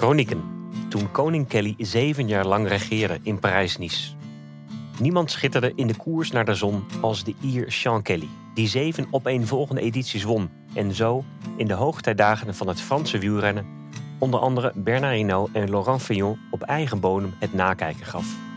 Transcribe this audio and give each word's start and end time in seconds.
Chronieken. 0.00 0.42
Toen 0.88 1.10
koning 1.10 1.48
Kelly 1.48 1.74
zeven 1.78 2.28
jaar 2.28 2.46
lang 2.46 2.68
regeerde 2.68 3.18
in 3.22 3.38
Parijs-Nice. 3.38 4.12
Niemand 4.98 5.30
schitterde 5.30 5.72
in 5.74 5.86
de 5.86 5.96
koers 5.96 6.30
naar 6.30 6.44
de 6.44 6.54
zon 6.54 6.84
als 7.00 7.24
de 7.24 7.34
Ier 7.40 7.72
Sean 7.72 8.02
Kelly, 8.02 8.28
die 8.54 8.68
zeven 8.68 9.06
opeenvolgende 9.10 9.80
edities 9.80 10.22
won 10.22 10.50
en 10.74 10.94
zo 10.94 11.24
in 11.56 11.66
de 11.66 11.74
hoogtijdagen 11.74 12.54
van 12.54 12.68
het 12.68 12.80
Franse 12.80 13.18
wielrennen 13.18 13.66
onder 14.18 14.40
andere 14.40 14.72
Bernard 14.74 15.14
Hinault 15.14 15.50
en 15.52 15.70
Laurent 15.70 16.02
Fignon 16.02 16.38
op 16.50 16.62
eigen 16.62 17.00
bodem 17.00 17.34
het 17.38 17.54
nakijken 17.54 18.06
gaf. 18.06 18.49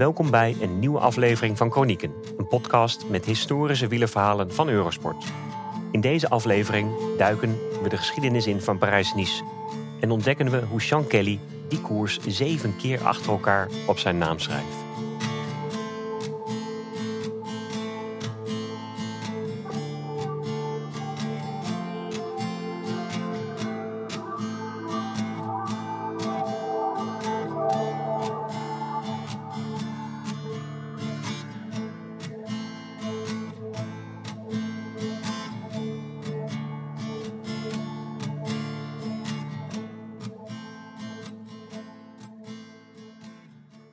Welkom 0.00 0.30
bij 0.30 0.56
een 0.60 0.78
nieuwe 0.78 0.98
aflevering 0.98 1.56
van 1.56 1.70
Chronieken, 1.70 2.12
een 2.38 2.48
podcast 2.48 3.08
met 3.08 3.24
historische 3.24 3.86
wielerverhalen 3.86 4.52
van 4.54 4.68
Eurosport. 4.68 5.24
In 5.90 6.00
deze 6.00 6.28
aflevering 6.28 6.90
duiken 7.16 7.58
we 7.82 7.88
de 7.88 7.96
geschiedenis 7.96 8.46
in 8.46 8.60
van 8.60 8.78
Parijs-Nice 8.78 9.44
en 10.00 10.10
ontdekken 10.10 10.50
we 10.50 10.62
hoe 10.70 10.80
Sean 10.80 11.06
Kelly 11.06 11.40
die 11.68 11.80
koers 11.80 12.18
zeven 12.26 12.76
keer 12.76 13.04
achter 13.04 13.32
elkaar 13.32 13.68
op 13.86 13.98
zijn 13.98 14.18
naam 14.18 14.38
schrijft. 14.38 14.89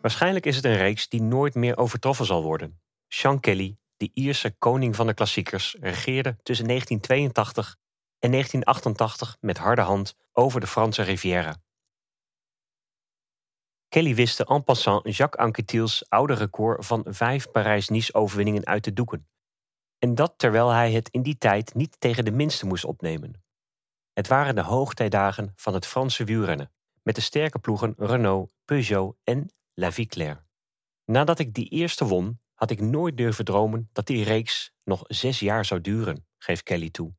Waarschijnlijk 0.07 0.45
is 0.45 0.55
het 0.55 0.65
een 0.65 0.77
reeks 0.77 1.09
die 1.09 1.21
nooit 1.21 1.55
meer 1.55 1.77
overtroffen 1.77 2.25
zal 2.25 2.43
worden. 2.43 2.81
Sean 3.07 3.39
Kelly, 3.39 3.77
de 3.97 4.09
Ierse 4.13 4.55
koning 4.57 4.95
van 4.95 5.07
de 5.07 5.13
klassiekers, 5.13 5.75
regeerde 5.79 6.37
tussen 6.43 6.67
1982 6.67 7.75
en 8.19 8.31
1988 8.31 9.37
met 9.39 9.57
harde 9.57 9.81
hand 9.81 10.15
over 10.31 10.59
de 10.59 10.67
Franse 10.67 11.01
Riviera. 11.01 11.55
Kelly 13.87 14.15
wist 14.15 14.39
en 14.39 14.63
passant 14.63 15.15
Jacques 15.15 15.45
Anquetil's 15.45 16.05
oude 16.09 16.33
record 16.33 16.85
van 16.85 17.05
vijf 17.09 17.51
Parijs-Nice-overwinningen 17.51 18.65
uit 18.65 18.83
te 18.83 18.93
doeken. 18.93 19.27
En 19.97 20.15
dat 20.15 20.33
terwijl 20.37 20.69
hij 20.69 20.91
het 20.91 21.09
in 21.09 21.21
die 21.21 21.37
tijd 21.37 21.73
niet 21.73 21.99
tegen 21.99 22.25
de 22.25 22.31
minste 22.31 22.65
moest 22.65 22.85
opnemen. 22.85 23.43
Het 24.13 24.27
waren 24.27 24.55
de 24.55 24.61
hoogtijdagen 24.63 25.53
van 25.55 25.73
het 25.73 25.85
Franse 25.85 26.23
wielrennen, 26.23 26.71
met 27.01 27.15
de 27.15 27.21
sterke 27.21 27.59
ploegen 27.59 27.93
Renault, 27.97 28.53
Peugeot 28.65 29.15
en 29.23 29.51
La 29.79 29.91
Vie 29.91 30.05
Claire. 30.05 30.43
Nadat 31.05 31.39
ik 31.39 31.53
die 31.53 31.69
eerste 31.69 32.05
won, 32.05 32.41
had 32.53 32.71
ik 32.71 32.81
nooit 32.81 33.17
durven 33.17 33.45
dromen 33.45 33.89
dat 33.91 34.05
die 34.05 34.23
reeks 34.23 34.71
nog 34.83 35.03
zes 35.07 35.39
jaar 35.39 35.65
zou 35.65 35.81
duren, 35.81 36.27
geeft 36.37 36.63
Kelly 36.63 36.89
toe. 36.89 37.15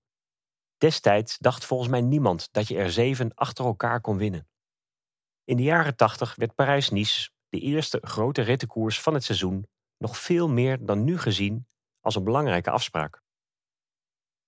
Destijds 0.77 1.39
dacht 1.39 1.65
volgens 1.65 1.91
mij 1.91 2.01
niemand 2.01 2.49
dat 2.53 2.69
je 2.69 2.79
er 2.79 2.91
zeven 2.91 3.35
achter 3.35 3.65
elkaar 3.65 4.01
kon 4.01 4.17
winnen. 4.17 4.49
In 5.45 5.57
de 5.57 5.63
jaren 5.63 5.97
tachtig 5.97 6.35
werd 6.35 6.55
Parijs-Nice, 6.55 7.31
de 7.49 7.61
eerste 7.61 7.99
grote 8.03 8.43
rittenkoers 8.43 9.01
van 9.01 9.15
het 9.15 9.25
seizoen, 9.25 9.67
nog 9.97 10.19
veel 10.19 10.49
meer 10.49 10.87
dan 10.87 11.05
nu 11.05 11.19
gezien 11.19 11.69
als 12.01 12.15
een 12.15 12.25
belangrijke 12.25 12.71
afspraak. 12.71 13.23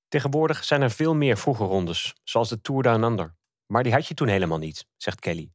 Tegenwoordig 0.09 0.65
zijn 0.65 0.83
er 0.83 0.91
veel 0.91 1.15
meer 1.15 1.37
vroege 1.37 1.65
rondes, 1.65 2.15
zoals 2.23 2.49
de 2.49 2.61
Tour 2.61 2.83
Down 2.83 3.03
Under. 3.03 3.37
Maar 3.67 3.83
die 3.83 3.93
had 3.93 4.07
je 4.07 4.15
toen 4.15 4.29
helemaal 4.29 4.59
niet, 4.59 4.87
zegt 4.97 5.21
Kelly. 5.21 5.53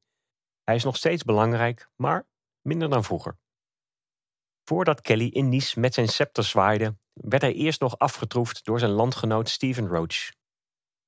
Hij 0.63 0.75
is 0.75 0.83
nog 0.83 0.95
steeds 0.95 1.23
belangrijk, 1.23 1.89
maar 1.95 2.27
minder 2.65 2.89
dan 2.89 3.03
vroeger. 3.03 3.37
Voordat 4.63 5.01
Kelly 5.01 5.27
in 5.27 5.49
Nice 5.49 5.79
met 5.79 5.93
zijn 5.93 6.07
scepter 6.07 6.43
zwaaide, 6.43 6.97
werd 7.13 7.41
hij 7.41 7.53
eerst 7.53 7.79
nog 7.79 7.97
afgetroefd 7.97 8.65
door 8.65 8.79
zijn 8.79 8.91
landgenoot 8.91 9.49
Stephen 9.49 9.87
Roach. 9.87 10.31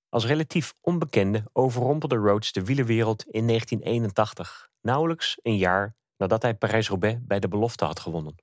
Als 0.09 0.25
relatief 0.25 0.73
onbekende 0.81 1.43
overrompelde 1.53 2.15
Roach 2.15 2.51
de 2.51 2.63
wielerwereld 2.63 3.23
in 3.23 3.47
1981, 3.47 4.69
nauwelijks 4.81 5.39
een 5.41 5.57
jaar 5.57 5.95
nadat 6.17 6.41
hij 6.41 6.55
Parijs-Roubaix 6.55 7.19
bij 7.21 7.39
de 7.39 7.47
belofte 7.47 7.85
had 7.85 7.99
gewonnen. 7.99 8.35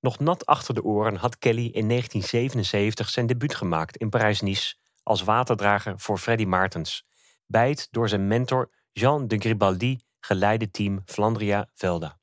Nog 0.00 0.18
nat 0.18 0.46
achter 0.46 0.74
de 0.74 0.82
oren 0.82 1.16
had 1.16 1.38
Kelly 1.38 1.66
in 1.66 1.88
1977 1.88 3.08
zijn 3.08 3.26
debuut 3.26 3.54
gemaakt 3.54 3.96
in 3.96 4.10
Parijs-Nice 4.10 4.76
als 5.02 5.22
waterdrager 5.22 6.00
voor 6.00 6.18
Freddy 6.18 6.44
Maartens, 6.44 7.06
bij 7.46 7.68
het 7.68 7.88
door 7.90 8.08
zijn 8.08 8.26
mentor 8.26 8.70
Jean 8.92 9.28
de 9.28 9.38
Gribaldi 9.38 10.00
geleide 10.26 10.70
team 10.70 11.02
Flandria 11.04 11.70
Velda. 11.74 12.18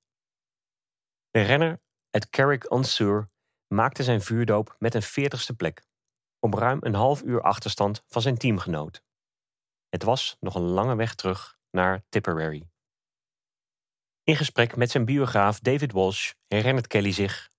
De 1.30 1.42
renner 1.42 1.82
uit 2.10 2.30
Carrick-on-Sur 2.30 3.30
maakte 3.68 4.04
zijn 4.04 4.22
vuurdoop 4.22 4.76
met 4.80 4.94
een 4.94 5.02
veertigste 5.02 5.56
plek, 5.56 5.86
op 6.40 6.54
ruim 6.54 6.78
een 6.82 6.94
half 6.94 7.22
uur 7.22 7.42
achterstand 7.42 8.04
van 8.08 8.22
zijn 8.22 8.38
teamgenoot. 8.38 9.04
Het 9.90 10.04
was 10.04 10.38
nog 10.40 10.56
een 10.56 10.62
lange 10.62 10.96
weg 10.96 11.16
terug 11.16 11.58
naar 11.72 12.04
Tipperary. 12.10 12.70
In 14.24 14.36
gesprek 14.36 14.76
met 14.76 14.92
zijn 14.92 15.06
biograaf 15.06 15.60
David 15.60 15.92
Walsh 15.92 16.32
herinnert 16.48 16.88
Kelly 16.88 17.12
zich: 17.12 17.50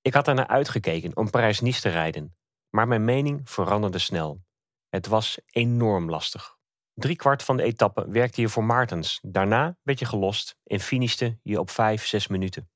Ik 0.00 0.14
had 0.14 0.28
ernaar 0.28 0.46
uitgekeken 0.46 1.16
om 1.16 1.30
Parijs-Nice 1.30 1.80
te 1.80 1.88
rijden, 1.88 2.36
maar 2.70 2.88
mijn 2.88 3.04
mening 3.04 3.50
veranderde 3.50 3.98
snel. 3.98 4.44
Het 4.88 5.06
was 5.06 5.38
enorm 5.46 6.10
lastig. 6.10 6.60
Drie 7.02 7.16
kwart 7.16 7.42
van 7.42 7.56
de 7.56 7.62
etappe 7.62 8.08
werkte 8.08 8.40
je 8.40 8.48
voor 8.48 8.64
Maartens. 8.64 9.18
Daarna 9.22 9.76
werd 9.82 9.98
je 9.98 10.04
gelost 10.04 10.56
en 10.64 10.80
finishte 10.80 11.38
je 11.42 11.60
op 11.60 11.70
vijf, 11.70 12.06
zes 12.06 12.28
minuten. 12.28 12.70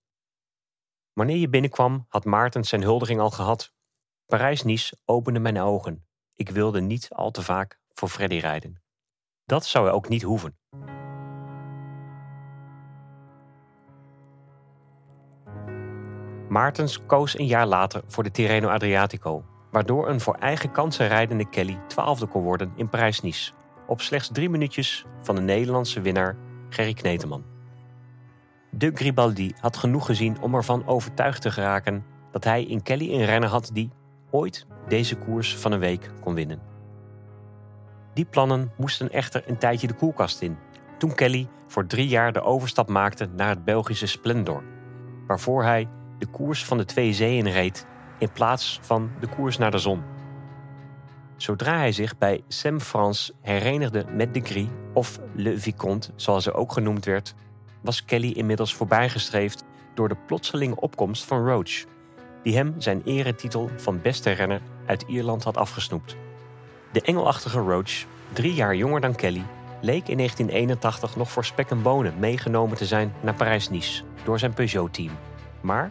Wanneer 1.13 1.37
je 1.37 1.49
binnenkwam, 1.49 2.07
had 2.09 2.25
Maartens 2.25 2.69
zijn 2.69 2.83
huldiging 2.83 3.21
al 3.21 3.31
gehad. 3.31 3.73
Parijs-Nice 4.27 4.99
opende 5.05 5.39
mijn 5.39 5.61
ogen. 5.61 6.07
Ik 6.35 6.51
wilde 6.51 6.81
niet 6.81 7.09
al 7.11 7.31
te 7.31 7.43
vaak 7.43 7.81
voor 7.93 8.09
Freddy 8.09 8.37
rijden. 8.37 8.83
Dat 9.45 9.67
zou 9.67 9.91
ook 9.91 10.09
niet 10.09 10.23
hoeven. 10.23 10.59
Maartens 16.49 17.07
koos 17.07 17.39
een 17.39 17.47
jaar 17.47 17.67
later 17.67 18.03
voor 18.07 18.23
de 18.23 18.31
Tirreno 18.31 18.69
Adriatico, 18.69 19.45
waardoor 19.71 20.09
een 20.09 20.21
voor 20.21 20.35
eigen 20.35 20.73
kansen 20.73 21.09
rijdende 21.09 21.49
Kelly 21.49 21.81
twaalfde 21.87 22.27
kon 22.27 22.43
worden 22.43 22.73
in 22.77 22.89
Parijs-Nice 22.89 23.53
op 23.87 24.01
slechts 24.01 24.31
drie 24.33 24.49
minuutjes 24.49 25.05
van 25.23 25.35
de 25.35 25.41
Nederlandse 25.41 26.01
winnaar 26.01 26.37
Gerry 26.69 26.93
Kneteman. 26.93 27.45
De 28.71 28.91
Gribaldi 28.95 29.53
had 29.61 29.77
genoeg 29.77 30.07
gezien 30.07 30.41
om 30.41 30.55
ervan 30.55 30.87
overtuigd 30.87 31.43
te 31.43 31.51
geraken 31.51 32.05
dat 32.31 32.45
hij 32.45 32.65
in 32.65 32.83
Kelly 32.83 33.13
een 33.13 33.25
renner 33.25 33.49
had 33.49 33.71
die 33.73 33.91
ooit 34.31 34.67
deze 34.89 35.17
koers 35.17 35.57
van 35.57 35.73
een 35.73 35.79
week 35.79 36.11
kon 36.21 36.35
winnen. 36.35 36.61
Die 38.15 38.25
plannen 38.25 38.73
moesten 38.77 39.11
echter 39.11 39.43
een 39.47 39.59
tijdje 39.59 39.87
de 39.87 39.95
koelkast 39.95 40.41
in, 40.41 40.57
toen 40.99 41.15
Kelly 41.15 41.49
voor 41.67 41.87
drie 41.87 42.09
jaar 42.09 42.33
de 42.33 42.43
overstap 42.43 42.89
maakte 42.89 43.29
naar 43.37 43.49
het 43.49 43.65
Belgische 43.65 44.07
Splendor, 44.07 44.63
waarvoor 45.27 45.63
hij 45.63 45.89
de 46.19 46.27
koers 46.27 46.65
van 46.65 46.79
de 46.79 46.85
twee 46.85 47.13
zeeën 47.13 47.51
reed 47.51 47.87
in 48.19 48.33
plaats 48.33 48.79
van 48.83 49.11
de 49.21 49.27
koers 49.27 49.59
naar 49.59 49.71
de 49.71 49.79
zon. 49.79 50.03
Zodra 51.37 51.77
hij 51.77 51.93
zich 51.93 52.19
bij 52.19 52.43
Sam 52.49 52.81
France 52.81 53.33
herenigde 53.41 54.05
met 54.11 54.35
de 54.35 54.41
Gris, 54.41 54.67
of 54.93 55.19
Le 55.35 55.59
Vicomte 55.59 56.11
zoals 56.15 56.45
hij 56.45 56.55
ook 56.55 56.73
genoemd 56.73 57.05
werd, 57.05 57.35
was 57.81 58.05
Kelly 58.05 58.31
inmiddels 58.31 58.75
voorbijgestreefd 58.75 59.65
door 59.95 60.09
de 60.09 60.17
plotselinge 60.27 60.81
opkomst 60.81 61.25
van 61.25 61.47
Roach, 61.47 61.85
die 62.43 62.57
hem 62.57 62.75
zijn 62.79 63.03
eretitel 63.05 63.71
van 63.77 64.01
beste 64.03 64.31
renner 64.31 64.61
uit 64.87 65.05
Ierland 65.07 65.45
had 65.45 65.57
afgesnoept. 65.57 66.17
De 66.93 67.01
engelachtige 67.01 67.59
Roach, 67.59 68.05
drie 68.33 68.55
jaar 68.55 68.77
jonger 68.77 69.01
dan 69.01 69.15
Kelly, 69.15 69.45
leek 69.81 70.09
in 70.09 70.17
1981 70.17 71.17
nog 71.17 71.31
voor 71.31 71.45
spek 71.45 71.71
en 71.71 71.83
bonen 71.83 72.19
meegenomen 72.19 72.77
te 72.77 72.87
zijn 72.87 73.13
naar 73.21 73.35
Parijs-Nice 73.35 74.03
door 74.25 74.39
zijn 74.39 74.55
Peugeot-team. 74.55 75.11
Maar 75.61 75.91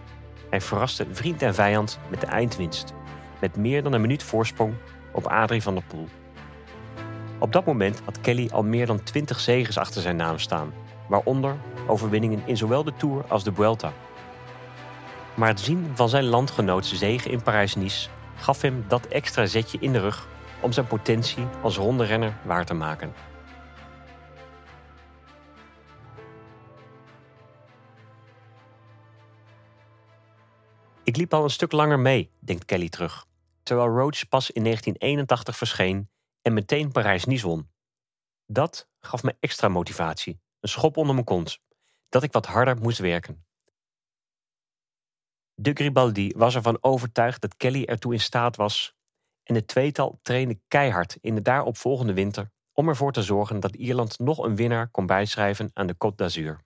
hij 0.50 0.62
verraste 0.62 1.06
vriend 1.12 1.42
en 1.42 1.54
vijand 1.54 2.00
met 2.10 2.22
de 2.22 2.28
eindwinst, 2.28 2.94
met 3.40 3.58
meer 3.58 3.84
dan 3.84 3.94
een 3.94 4.02
minuut 4.02 4.24
voorsprong 4.24 4.74
op 5.16 5.28
Adrie 5.28 5.62
van 5.62 5.74
der 5.74 5.84
Poel. 5.84 6.08
Op 7.40 7.52
dat 7.52 7.66
moment 7.66 8.02
had 8.06 8.22
Kelly 8.22 8.50
al 8.52 8.64
meer 8.64 8.86
dan 8.86 9.04
20 9.04 9.40
zegens 9.40 9.78
achter 9.78 10.02
zijn 10.02 10.16
naam 10.16 10.40
staan, 10.40 10.74
waaronder 11.08 11.56
overwinningen 11.88 12.42
in 12.46 12.58
zowel 12.58 12.84
de 12.84 12.94
Tour 12.98 13.26
als 13.28 13.44
de 13.44 13.54
Vuelta. 13.54 13.94
Maar 15.34 15.48
het 15.48 15.60
zien 15.60 15.92
van 15.94 16.10
zijn 16.10 16.24
landgenootse 16.24 16.96
zegen 16.96 17.32
in 17.32 17.42
Parijs-Nice 17.42 18.10
gaf 18.36 18.62
hem 18.62 18.86
dat 18.88 19.06
extra 19.06 19.46
zetje 19.46 19.78
in 19.82 19.92
de 19.92 20.00
rug 20.00 20.28
om 20.60 20.72
zijn 20.72 20.88
potentie 20.88 21.46
als 21.62 21.78
ronde 21.78 22.34
waar 22.44 22.66
te 22.66 22.74
maken. 22.74 23.14
Ik 31.04 31.18
liep 31.18 31.34
al 31.34 31.44
een 31.44 31.50
stuk 31.50 31.72
langer 31.72 32.00
mee, 32.00 32.30
denkt 32.40 32.66
Kelly 32.66 32.90
terug, 32.90 33.26
terwijl 33.66 33.88
Roach 33.88 34.28
pas 34.28 34.52
in 34.52 34.64
1981 34.64 35.58
verscheen 35.58 36.10
en 36.42 36.54
meteen 36.54 36.92
Parijs-Nice 36.92 37.48
won. 37.48 37.70
Dat 38.46 38.88
gaf 39.00 39.24
me 39.24 39.36
extra 39.40 39.68
motivatie, 39.68 40.40
een 40.60 40.70
schop 40.70 40.98
onder 40.98 41.14
mijn 41.14 41.26
kont, 41.26 41.60
dat 42.10 42.24
ik 42.24 42.32
wat 42.32 42.46
harder 42.46 42.78
moest 42.78 43.00
werken. 43.00 43.46
De 45.54 45.72
Gribaldi 45.74 46.34
was 46.38 46.56
ervan 46.56 46.78
overtuigd 46.82 47.42
dat 47.42 47.58
Kelly 47.58 47.84
ertoe 47.84 48.14
in 48.14 48.20
staat 48.20 48.56
was 48.56 48.96
en 49.44 49.56
het 49.56 49.68
tweetal 49.68 50.20
trainde 50.22 50.60
keihard 50.68 51.18
in 51.22 51.36
de 51.36 51.42
daaropvolgende 51.42 52.14
winter 52.14 52.52
om 52.74 52.88
ervoor 52.88 53.12
te 53.12 53.24
zorgen 53.24 53.60
dat 53.60 53.76
Ierland 53.76 54.20
nog 54.20 54.38
een 54.38 54.56
winnaar 54.56 54.88
kon 54.88 55.06
bijschrijven 55.06 55.70
aan 55.74 55.88
de 55.88 55.96
Côte 55.96 56.16
d'Azur. 56.16 56.60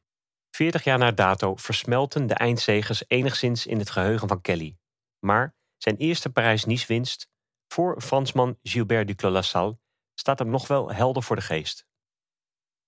Veertig 0.49 0.83
jaar 0.83 0.97
na 0.97 1.11
dato 1.11 1.55
versmelten 1.55 2.27
de 2.27 2.33
eindzegers 2.33 3.03
enigszins 3.07 3.65
in 3.65 3.79
het 3.79 3.89
geheugen 3.89 4.27
van 4.27 4.41
Kelly. 4.41 4.77
Maar 5.19 5.55
zijn 5.79 5.97
eerste 5.97 6.29
Parijs-Nice-winst 6.29 7.29
voor 7.67 8.01
Fransman 8.01 8.57
Gilbert 8.63 9.07
Duclos-Lassalle 9.07 9.79
staat 10.13 10.39
hem 10.39 10.49
nog 10.49 10.67
wel 10.67 10.91
helder 10.91 11.23
voor 11.23 11.35
de 11.35 11.41
geest. 11.41 11.85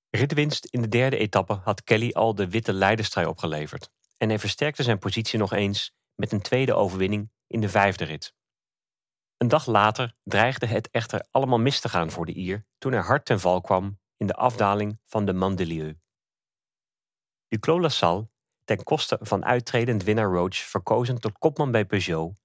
Ritwinst 0.10 0.66
in 0.66 0.82
de 0.82 0.88
derde 0.88 1.18
etappe 1.18 1.54
had 1.54 1.84
Kelly 1.84 2.12
al 2.12 2.36
de 2.36 2.50
witte 2.50 2.74
leiderstrui 2.74 3.28
opgeleverd 3.28 3.90
en 4.18 4.30
hij 4.30 4.40
versterkte 4.40 4.84
zijn 4.84 5.00
positie 5.00 5.40
nog 5.40 5.54
eens 5.54 5.94
met 6.16 6.32
een 6.32 6.42
tweede 6.42 6.74
overwinning 6.74 7.32
in 7.48 7.62
de 7.62 7.70
vijfde 7.70 8.06
rit. 8.06 8.34
Een 9.38 9.48
dag 9.48 9.66
later 9.66 10.16
dreigde 10.24 10.66
het 10.66 10.90
echter 10.90 11.28
allemaal 11.32 11.60
mis 11.60 11.80
te 11.80 11.90
gaan 11.90 12.12
voor 12.12 12.26
de 12.26 12.34
Ier 12.34 12.66
toen 12.78 12.92
hij 12.92 13.02
hard 13.02 13.26
ten 13.26 13.40
val 13.40 13.62
kwam 13.62 14.00
in 14.18 14.28
de 14.28 14.34
afdaling 14.34 15.00
van 15.06 15.26
de 15.26 15.34
Mandelieu. 15.34 16.00
Duclos-Lassalle, 17.48 18.30
ten 18.64 18.84
koste 18.84 19.18
van 19.22 19.46
uittredend 19.46 20.04
winnaar 20.04 20.32
Roach 20.32 20.56
verkozen 20.56 21.20
tot 21.20 21.38
kopman 21.38 21.72
bij 21.72 21.86
Peugeot, 21.86 22.41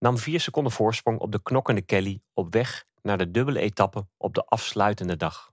nam 0.00 0.18
vier 0.18 0.40
seconden 0.40 0.72
voorsprong 0.72 1.18
op 1.18 1.32
de 1.32 1.42
knokkende 1.42 1.82
Kelly 1.82 2.20
op 2.34 2.52
weg 2.52 2.84
naar 3.02 3.18
de 3.18 3.30
dubbele 3.30 3.60
etappe 3.60 4.06
op 4.16 4.34
de 4.34 4.44
afsluitende 4.44 5.16
dag. 5.16 5.52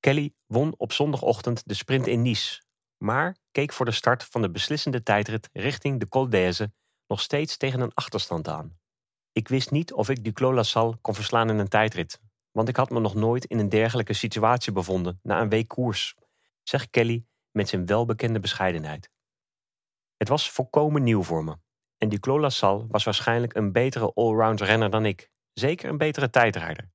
Kelly 0.00 0.34
won 0.46 0.74
op 0.76 0.92
zondagochtend 0.92 1.62
de 1.68 1.74
sprint 1.74 2.06
in 2.06 2.22
Nice, 2.22 2.62
maar 2.96 3.36
keek 3.50 3.72
voor 3.72 3.86
de 3.86 3.92
start 3.92 4.24
van 4.24 4.42
de 4.42 4.50
beslissende 4.50 5.02
tijdrit 5.02 5.48
richting 5.52 6.00
de 6.00 6.08
Col 6.08 6.28
d'Aise 6.28 6.72
nog 7.06 7.20
steeds 7.20 7.56
tegen 7.56 7.80
een 7.80 7.94
achterstand 7.94 8.48
aan. 8.48 8.78
Ik 9.32 9.48
wist 9.48 9.70
niet 9.70 9.92
of 9.92 10.08
ik 10.08 10.24
Duclos-Lassalle 10.24 10.96
kon 11.00 11.14
verslaan 11.14 11.50
in 11.50 11.58
een 11.58 11.68
tijdrit, 11.68 12.20
want 12.50 12.68
ik 12.68 12.76
had 12.76 12.90
me 12.90 13.00
nog 13.00 13.14
nooit 13.14 13.44
in 13.44 13.58
een 13.58 13.68
dergelijke 13.68 14.12
situatie 14.12 14.72
bevonden 14.72 15.20
na 15.22 15.40
een 15.40 15.48
week 15.48 15.68
koers, 15.68 16.14
zegt 16.62 16.90
Kelly 16.90 17.24
met 17.50 17.68
zijn 17.68 17.86
welbekende 17.86 18.40
bescheidenheid. 18.40 19.10
Het 20.16 20.28
was 20.28 20.50
volkomen 20.50 21.02
nieuw 21.02 21.22
voor 21.22 21.44
me. 21.44 21.56
En 22.02 22.08
Duclos 22.08 22.40
Lassalle 22.40 22.86
was 22.88 23.04
waarschijnlijk 23.04 23.54
een 23.54 23.72
betere 23.72 24.12
allround 24.14 24.60
renner 24.60 24.90
dan 24.90 25.04
ik. 25.04 25.30
Zeker 25.52 25.88
een 25.88 25.98
betere 25.98 26.30
tijdrijder. 26.30 26.90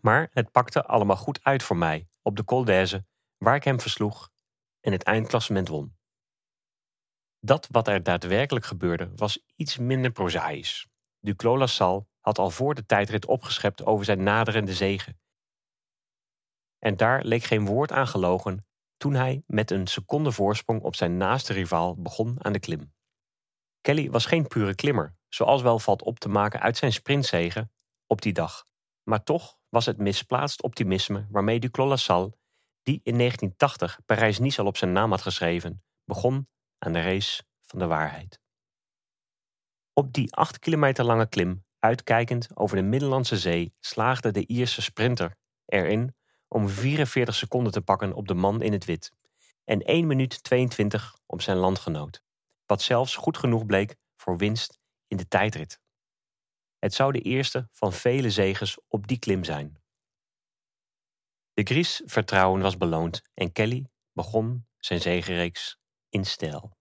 Maar 0.00 0.28
het 0.30 0.50
pakte 0.50 0.84
allemaal 0.84 1.16
goed 1.16 1.44
uit 1.44 1.62
voor 1.62 1.76
mij 1.76 2.08
op 2.22 2.36
de 2.36 2.44
Col 2.44 2.64
d'Aise, 2.64 3.04
waar 3.36 3.54
ik 3.54 3.64
hem 3.64 3.80
versloeg 3.80 4.30
en 4.80 4.92
het 4.92 5.02
eindklassement 5.02 5.68
won. 5.68 5.96
Dat 7.40 7.68
wat 7.70 7.88
er 7.88 8.02
daadwerkelijk 8.02 8.64
gebeurde 8.64 9.12
was 9.16 9.44
iets 9.56 9.76
minder 9.76 10.10
prozaïs. 10.10 10.88
Duclos 11.20 11.58
Lassalle 11.58 12.06
had 12.20 12.38
al 12.38 12.50
voor 12.50 12.74
de 12.74 12.86
tijdrit 12.86 13.26
opgeschept 13.26 13.84
over 13.84 14.04
zijn 14.04 14.22
naderende 14.22 14.74
zegen. 14.74 15.20
En 16.78 16.96
daar 16.96 17.24
leek 17.24 17.42
geen 17.42 17.66
woord 17.66 17.92
aan 17.92 18.08
gelogen 18.08 18.66
toen 18.96 19.14
hij 19.14 19.42
met 19.46 19.70
een 19.70 19.86
seconde 19.86 20.32
voorsprong 20.32 20.82
op 20.82 20.94
zijn 20.94 21.16
naaste 21.16 21.52
rivaal 21.52 22.02
begon 22.02 22.44
aan 22.44 22.52
de 22.52 22.60
klim. 22.60 22.94
Kelly 23.86 24.10
was 24.10 24.26
geen 24.26 24.46
pure 24.46 24.74
klimmer, 24.74 25.16
zoals 25.28 25.62
wel 25.62 25.78
valt 25.78 26.02
op 26.02 26.18
te 26.18 26.28
maken 26.28 26.60
uit 26.60 26.76
zijn 26.76 26.92
sprintzegen 26.92 27.72
op 28.06 28.22
die 28.22 28.32
dag. 28.32 28.64
Maar 29.02 29.22
toch 29.22 29.58
was 29.68 29.86
het 29.86 29.98
misplaatst 29.98 30.62
optimisme 30.62 31.26
waarmee 31.30 31.60
Duclos 31.60 31.88
Lassalle, 31.88 32.36
die 32.82 33.00
in 33.02 33.18
1980 33.18 33.98
Parijs-Nice 34.06 34.60
al 34.60 34.66
op 34.66 34.76
zijn 34.76 34.92
naam 34.92 35.10
had 35.10 35.22
geschreven, 35.22 35.82
begon 36.04 36.48
aan 36.78 36.92
de 36.92 37.02
race 37.02 37.44
van 37.60 37.78
de 37.78 37.86
waarheid. 37.86 38.40
Op 39.92 40.12
die 40.12 40.34
acht 40.34 40.58
kilometer 40.58 41.04
lange 41.04 41.28
klim, 41.28 41.64
uitkijkend 41.78 42.48
over 42.54 42.76
de 42.76 42.82
Middellandse 42.82 43.38
Zee, 43.38 43.74
slaagde 43.80 44.30
de 44.30 44.46
Ierse 44.46 44.82
sprinter 44.82 45.36
erin 45.66 46.16
om 46.48 46.68
44 46.68 47.34
seconden 47.34 47.72
te 47.72 47.82
pakken 47.82 48.12
op 48.12 48.28
de 48.28 48.34
man 48.34 48.62
in 48.62 48.72
het 48.72 48.84
wit 48.84 49.12
en 49.64 49.82
1 49.82 50.06
minuut 50.06 50.42
22 50.42 51.18
op 51.26 51.42
zijn 51.42 51.56
landgenoot, 51.56 52.24
wat 52.66 52.82
zelfs 52.82 53.16
goed 53.16 53.38
genoeg 53.38 53.66
bleek 53.66 53.96
voor 54.16 54.36
winst 54.36 54.78
in 55.06 55.16
de 55.16 55.28
tijdrit. 55.28 55.80
Het 56.78 56.94
zou 56.94 57.12
de 57.12 57.20
eerste 57.20 57.68
van 57.72 57.92
vele 57.92 58.30
zegens 58.30 58.78
op 58.88 59.06
die 59.06 59.18
klim 59.18 59.44
zijn. 59.44 59.80
De 61.52 61.62
Gries 61.62 62.02
vertrouwen 62.04 62.60
was 62.60 62.76
beloond 62.76 63.22
en 63.34 63.52
Kelly 63.52 63.86
begon 64.12 64.66
zijn 64.78 65.00
zegenreeks 65.00 65.78
in 66.08 66.24
stijl. 66.24 66.76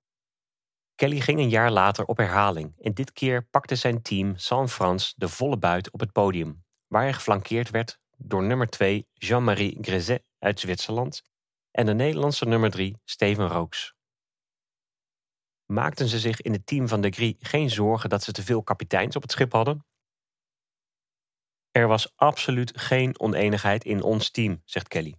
Kelly 0.96 1.20
ging 1.20 1.40
een 1.40 1.50
jaar 1.50 1.72
later 1.72 2.06
op 2.06 2.18
herhaling 2.18 2.74
en 2.82 2.94
dit 2.94 3.12
keer 3.12 3.48
pakte 3.48 3.76
zijn 3.76 4.02
team 4.02 4.38
San 4.38 4.70
Frans 4.70 5.14
de 5.18 5.28
volle 5.28 5.58
buit 5.58 5.92
op 5.92 6.00
het 6.00 6.12
podium, 6.12 6.64
waar 6.88 7.02
hij 7.02 7.14
geflankeerd 7.14 7.70
werd 7.70 8.00
door 8.18 8.44
nummer 8.44 8.70
2 8.70 9.08
Jean-Marie 9.14 9.78
Grezet 9.82 10.24
uit 10.40 10.60
Zwitserland 10.60 11.24
en 11.72 11.86
de 11.86 11.94
Nederlandse 11.94 12.46
nummer 12.46 12.72
3 12.72 12.98
Steven 13.04 13.48
Rooks. 13.48 13.95
Maakten 15.66 16.08
ze 16.08 16.20
zich 16.20 16.42
in 16.42 16.52
het 16.52 16.66
team 16.66 16.88
van 16.88 17.02
de 17.02 17.36
geen 17.40 17.70
zorgen 17.70 18.10
dat 18.10 18.24
ze 18.24 18.32
te 18.32 18.44
veel 18.44 18.64
kapiteins 18.64 19.16
op 19.16 19.22
het 19.22 19.32
schip 19.32 19.52
hadden? 19.52 19.86
Er 21.72 21.88
was 21.88 22.14
absoluut 22.16 22.80
geen 22.80 23.20
oneenigheid 23.20 23.84
in 23.84 24.04
ons 24.04 24.30
team, 24.30 24.62
zegt 24.66 24.88
Kelly. 24.88 25.16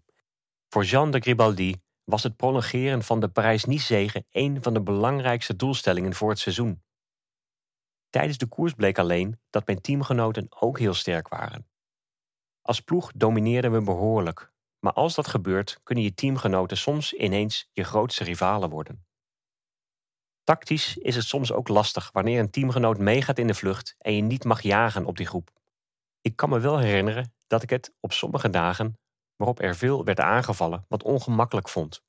Voor 0.69 0.85
Jean 0.85 1.11
de 1.11 1.21
Gribaldi 1.21 1.83
was 2.05 2.23
het 2.23 2.37
prolongeren 2.37 3.03
van 3.03 3.21
de 3.21 3.29
Parijs-Nice-zege 3.29 4.25
een 4.31 4.63
van 4.63 4.75
de 4.75 4.83
belangrijkste 4.83 5.57
doelstellingen 5.57 6.15
voor 6.15 6.29
het 6.29 6.39
seizoen. 6.39 6.83
Tijdens 8.11 8.39
de 8.39 8.47
koers 8.47 8.73
bleek 8.73 8.99
alleen 8.99 9.41
dat 9.51 9.67
mijn 9.67 9.81
teamgenoten 9.81 10.47
ook 10.51 10.79
heel 10.79 10.95
sterk 10.95 11.29
waren. 11.29 11.69
Als 12.63 12.81
ploeg 12.81 13.13
domineerden 13.13 13.73
we 13.73 13.83
behoorlijk, 13.83 14.53
maar 14.79 14.93
als 14.93 15.15
dat 15.15 15.27
gebeurt 15.27 15.81
kunnen 15.83 16.05
je 16.05 16.15
teamgenoten 16.15 16.77
soms 16.77 17.13
ineens 17.13 17.69
je 17.73 17.85
grootste 17.85 18.25
rivalen 18.25 18.71
worden. 18.71 19.07
Tactisch 20.47 20.97
is 20.97 21.17
het 21.17 21.25
soms 21.25 21.53
ook 21.53 21.69
lastig 21.69 22.11
wanneer 22.13 22.41
een 22.41 22.51
teamgenoot 22.51 22.99
meegaat 22.99 23.39
in 23.39 23.47
de 23.47 23.55
vlucht 23.55 23.95
en 23.99 24.15
je 24.17 24.23
niet 24.23 24.45
mag 24.45 24.61
jagen 24.63 25.05
op 25.05 25.17
die 25.17 25.27
groep. 25.27 25.51
Ik 26.21 26.37
kan 26.37 26.49
me 26.49 26.59
wel 26.59 26.79
herinneren 26.79 27.35
dat 27.47 27.63
ik 27.63 27.71
het 27.71 27.95
op 28.01 28.13
sommige 28.13 28.51
dagen, 28.51 28.99
waarop 29.37 29.61
er 29.61 29.77
veel 29.77 30.05
werd 30.05 30.21
aangevallen, 30.21 30.85
wat 30.89 31.03
ongemakkelijk 31.03 31.69
vond. 31.69 32.03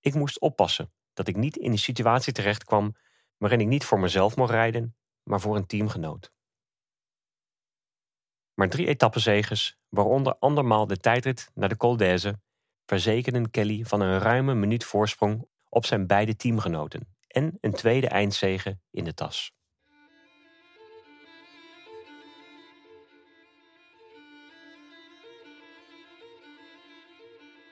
Ik 0.00 0.14
moest 0.14 0.40
oppassen 0.40 0.92
dat 1.12 1.28
ik 1.28 1.36
niet 1.36 1.56
in 1.56 1.70
een 1.70 1.78
situatie 1.78 2.32
terecht 2.32 2.64
kwam 2.64 2.96
waarin 3.36 3.60
ik 3.60 3.66
niet 3.66 3.84
voor 3.84 4.00
mezelf 4.00 4.36
mocht 4.36 4.50
rijden, 4.50 4.96
maar 5.22 5.40
voor 5.40 5.56
een 5.56 5.66
teamgenoot. 5.66 6.32
Maar 8.54 8.68
drie 8.68 8.86
etappenzegers, 8.86 9.76
waaronder 9.88 10.36
andermaal 10.38 10.86
de 10.86 10.96
tijdrit 10.96 11.50
naar 11.54 11.68
de 11.68 11.76
Col 11.76 11.96
d'Aise, 11.96 12.40
verzekerden 12.86 13.50
Kelly 13.50 13.84
van 13.84 14.00
een 14.00 14.18
ruime 14.18 14.54
minuut 14.54 14.84
voorsprong 14.84 15.48
op 15.68 15.86
zijn 15.86 16.06
beide 16.06 16.36
teamgenoten 16.36 17.16
en 17.38 17.58
een 17.60 17.72
tweede 17.72 18.08
eindzege 18.08 18.78
in 18.90 19.04
de 19.04 19.14
tas. 19.14 19.52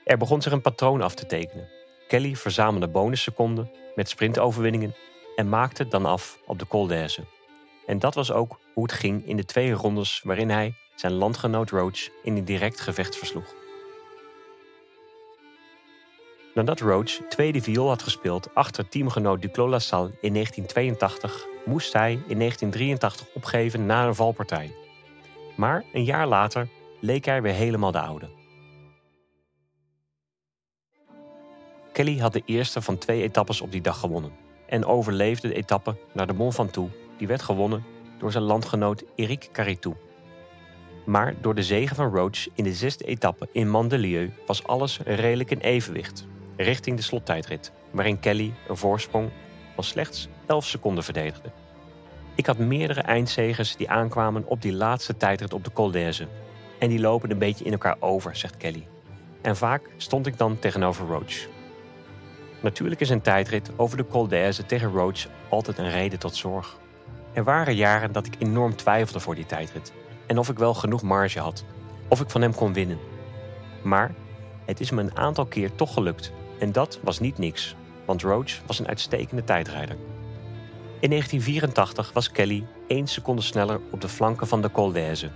Er 0.03 0.17
begon 0.17 0.41
zich 0.41 0.51
een 0.51 0.61
patroon 0.61 1.01
af 1.01 1.15
te 1.15 1.25
tekenen. 1.25 1.69
Kelly 2.07 2.35
verzamelde 2.35 2.87
bonusseconden 2.87 3.71
met 3.95 4.09
sprintoverwinningen 4.09 4.95
en 5.35 5.49
maakte 5.49 5.87
dan 5.87 6.05
af 6.05 6.39
op 6.45 6.59
de 6.59 6.67
Col 6.67 6.87
d'Aise. 6.87 7.23
En 7.85 7.99
dat 7.99 8.15
was 8.15 8.31
ook 8.31 8.59
hoe 8.73 8.83
het 8.83 8.91
ging 8.91 9.25
in 9.25 9.37
de 9.37 9.45
twee 9.45 9.71
rondes 9.71 10.21
waarin 10.23 10.49
hij 10.49 10.75
zijn 10.95 11.13
landgenoot 11.13 11.69
Roach 11.69 12.09
in 12.23 12.37
een 12.37 12.45
direct 12.45 12.79
gevecht 12.79 13.15
versloeg. 13.17 13.66
Nadat 16.57 16.79
Roach 16.79 17.21
tweede 17.29 17.61
viool 17.61 17.87
had 17.87 18.01
gespeeld 18.01 18.49
achter 18.53 18.89
teamgenoot 18.89 19.41
Duclos 19.41 19.69
Lassalle 19.69 20.11
in 20.21 20.33
1982, 20.33 21.45
moest 21.65 21.93
hij 21.93 22.11
in 22.11 22.37
1983 22.39 23.27
opgeven 23.33 23.85
na 23.85 24.07
een 24.07 24.15
valpartij. 24.15 24.75
Maar 25.55 25.83
een 25.93 26.03
jaar 26.03 26.27
later 26.27 26.67
leek 26.99 27.25
hij 27.25 27.41
weer 27.41 27.53
helemaal 27.53 27.91
de 27.91 27.99
oude. 27.99 28.29
Kelly 31.93 32.17
had 32.17 32.33
de 32.33 32.43
eerste 32.45 32.81
van 32.81 32.97
twee 32.97 33.21
etappes 33.21 33.61
op 33.61 33.71
die 33.71 33.81
dag 33.81 33.99
gewonnen 33.99 34.31
en 34.65 34.85
overleefde 34.85 35.47
de 35.47 35.55
etappe 35.55 35.95
naar 36.13 36.27
de 36.27 36.33
Mont 36.33 36.55
Ventoux, 36.55 36.93
die 37.17 37.27
werd 37.27 37.41
gewonnen 37.41 37.83
door 38.19 38.31
zijn 38.31 38.43
landgenoot 38.43 39.03
Eric 39.15 39.49
Caritou. 39.51 39.95
Maar 41.05 41.35
door 41.41 41.55
de 41.55 41.63
zegen 41.63 41.95
van 41.95 42.15
Roach 42.15 42.47
in 42.53 42.63
de 42.63 42.73
zesde 42.73 43.03
etappe 43.03 43.47
in 43.51 43.69
Mandelieu 43.69 44.31
was 44.45 44.63
alles 44.63 44.99
redelijk 45.05 45.51
in 45.51 45.59
evenwicht, 45.59 46.27
richting 46.57 46.95
de 46.95 47.03
slottijdrit, 47.03 47.71
waarin 47.91 48.19
Kelly 48.19 48.53
een 48.67 48.77
voorsprong 48.77 49.29
van 49.75 49.83
slechts 49.83 50.27
11 50.45 50.65
seconden 50.65 51.03
verdedigde. 51.03 51.51
Ik 52.35 52.45
had 52.45 52.57
meerdere 52.57 53.01
eindzegers 53.01 53.75
die 53.75 53.89
aankwamen 53.89 54.47
op 54.47 54.61
die 54.61 54.73
laatste 54.73 55.17
tijdrit 55.17 55.53
op 55.53 55.63
de 55.63 55.71
Col. 55.71 55.93
En 56.79 56.89
die 56.89 56.99
lopen 56.99 57.31
een 57.31 57.37
beetje 57.37 57.65
in 57.65 57.71
elkaar 57.71 57.95
over, 57.99 58.35
zegt 58.35 58.57
Kelly. 58.57 58.87
En 59.41 59.55
vaak 59.57 59.89
stond 59.97 60.27
ik 60.27 60.37
dan 60.37 60.59
tegenover 60.59 61.07
Roach. 61.07 61.47
Natuurlijk 62.61 63.01
is 63.01 63.09
een 63.09 63.21
tijdrit 63.21 63.71
over 63.75 63.97
de 63.97 64.07
Col 64.07 64.27
tegen 64.67 64.91
Roach 64.91 65.27
altijd 65.49 65.77
een 65.77 65.89
reden 65.89 66.19
tot 66.19 66.35
zorg. 66.35 66.77
Er 67.33 67.43
waren 67.43 67.75
jaren 67.75 68.11
dat 68.11 68.25
ik 68.25 68.35
enorm 68.39 68.75
twijfelde 68.75 69.19
voor 69.19 69.35
die 69.35 69.45
tijdrit. 69.45 69.93
En 70.25 70.37
of 70.37 70.49
ik 70.49 70.57
wel 70.57 70.73
genoeg 70.73 71.01
marge 71.01 71.39
had. 71.39 71.63
Of 72.07 72.21
ik 72.21 72.29
van 72.29 72.41
hem 72.41 72.55
kon 72.55 72.73
winnen. 72.73 72.99
Maar 73.83 74.13
het 74.65 74.79
is 74.79 74.91
me 74.91 75.01
een 75.01 75.17
aantal 75.17 75.45
keer 75.45 75.75
toch 75.75 75.93
gelukt. 75.93 76.31
En 76.59 76.71
dat 76.71 76.99
was 77.03 77.19
niet 77.19 77.37
niks. 77.37 77.75
Want 78.05 78.21
Roach 78.21 78.61
was 78.65 78.79
een 78.79 78.87
uitstekende 78.87 79.43
tijdrijder. 79.43 79.95
In 80.99 81.09
1984 81.09 82.13
was 82.13 82.31
Kelly 82.31 82.67
1 82.87 83.07
seconde 83.07 83.41
sneller 83.41 83.79
op 83.91 84.01
de 84.01 84.09
flanken 84.09 84.47
van 84.47 84.61
de 84.61 84.71
Col 84.71 84.91
d'Aise. 84.91 85.29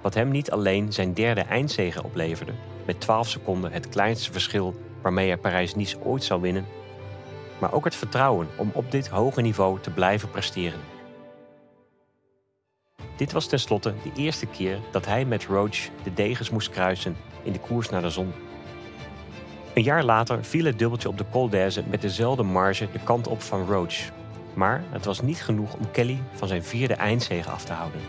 Wat 0.00 0.14
hem 0.14 0.30
niet 0.30 0.50
alleen 0.50 0.92
zijn 0.92 1.14
derde 1.14 1.40
eindzege 1.40 2.04
opleverde, 2.04 2.52
met 2.86 3.00
12 3.00 3.28
seconden 3.28 3.72
het 3.72 3.88
kleinste 3.88 4.32
verschil 4.32 4.74
waarmee 5.02 5.28
hij 5.28 5.36
Parijs-Nice 5.36 6.00
ooit 6.02 6.24
zou 6.24 6.40
winnen, 6.40 6.66
maar 7.58 7.72
ook 7.72 7.84
het 7.84 7.94
vertrouwen 7.94 8.48
om 8.56 8.70
op 8.74 8.90
dit 8.90 9.08
hoge 9.08 9.40
niveau 9.40 9.80
te 9.80 9.90
blijven 9.90 10.30
presteren. 10.30 10.80
Dit 13.16 13.32
was 13.32 13.46
tenslotte 13.46 13.94
de 14.02 14.20
eerste 14.20 14.46
keer 14.46 14.78
dat 14.90 15.06
hij 15.06 15.24
met 15.24 15.44
Roach 15.44 15.88
de 16.02 16.14
degens 16.14 16.50
moest 16.50 16.70
kruisen 16.70 17.16
in 17.42 17.52
de 17.52 17.58
koers 17.58 17.88
naar 17.88 18.02
de 18.02 18.10
zon. 18.10 18.32
Een 19.80 19.86
jaar 19.86 20.04
later 20.04 20.44
viel 20.44 20.64
het 20.64 20.78
dubbeltje 20.78 21.08
op 21.08 21.18
de 21.18 21.24
Col 21.30 21.48
d'Aise 21.48 21.82
met 21.86 22.00
dezelfde 22.00 22.42
marge 22.42 22.88
de 22.92 22.98
kant 23.04 23.26
op 23.26 23.42
van 23.42 23.66
Roach. 23.66 23.94
Maar 24.54 24.84
het 24.90 25.04
was 25.04 25.20
niet 25.20 25.42
genoeg 25.42 25.74
om 25.74 25.90
Kelly 25.90 26.22
van 26.32 26.48
zijn 26.48 26.64
vierde 26.64 26.94
eindzege 26.94 27.50
af 27.50 27.64
te 27.64 27.72
houden. 27.72 28.00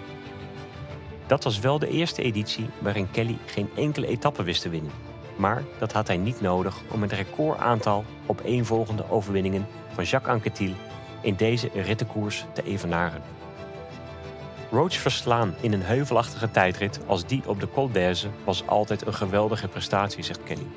Dat 1.28 1.44
was 1.44 1.60
wel 1.60 1.80
de 1.80 1.88
eerste 1.88 2.22
editie 2.22 2.70
waarin 2.80 3.12
Kelly 3.12 3.38
geen 3.46 3.70
enkele 3.76 4.08
etappe 4.08 4.44
wist 4.44 4.62
te 4.62 4.70
winnen. 4.70 4.92
Maar 5.36 5.64
dat 5.80 5.92
had 5.92 6.08
hij 6.08 6.18
niet 6.18 6.42
nodig 6.42 6.82
om 6.92 7.02
het 7.02 7.12
recordaantal 7.12 8.06
opeenvolgende 8.26 9.10
overwinningen 9.10 9.68
van 9.94 10.04
Jacques 10.04 10.34
Anquetil 10.34 10.74
in 11.22 11.36
deze 11.36 11.70
rittenkoers 11.74 12.46
te 12.54 12.64
evenaren. 12.64 13.22
Roach 14.72 14.96
verslaan 14.96 15.56
in 15.62 15.74
een 15.74 15.84
heuvelachtige 15.84 16.52
tijdrit 16.52 17.00
als 17.06 17.26
die 17.26 17.42
op 17.46 17.60
de 17.60 17.68
Col 17.74 17.92
d'Aise 17.92 18.28
was 18.44 18.68
altijd 18.68 19.06
een 19.06 19.14
geweldige 19.14 19.68
prestatie, 19.68 20.24
zegt 20.24 20.44
Kelly. 20.44 20.68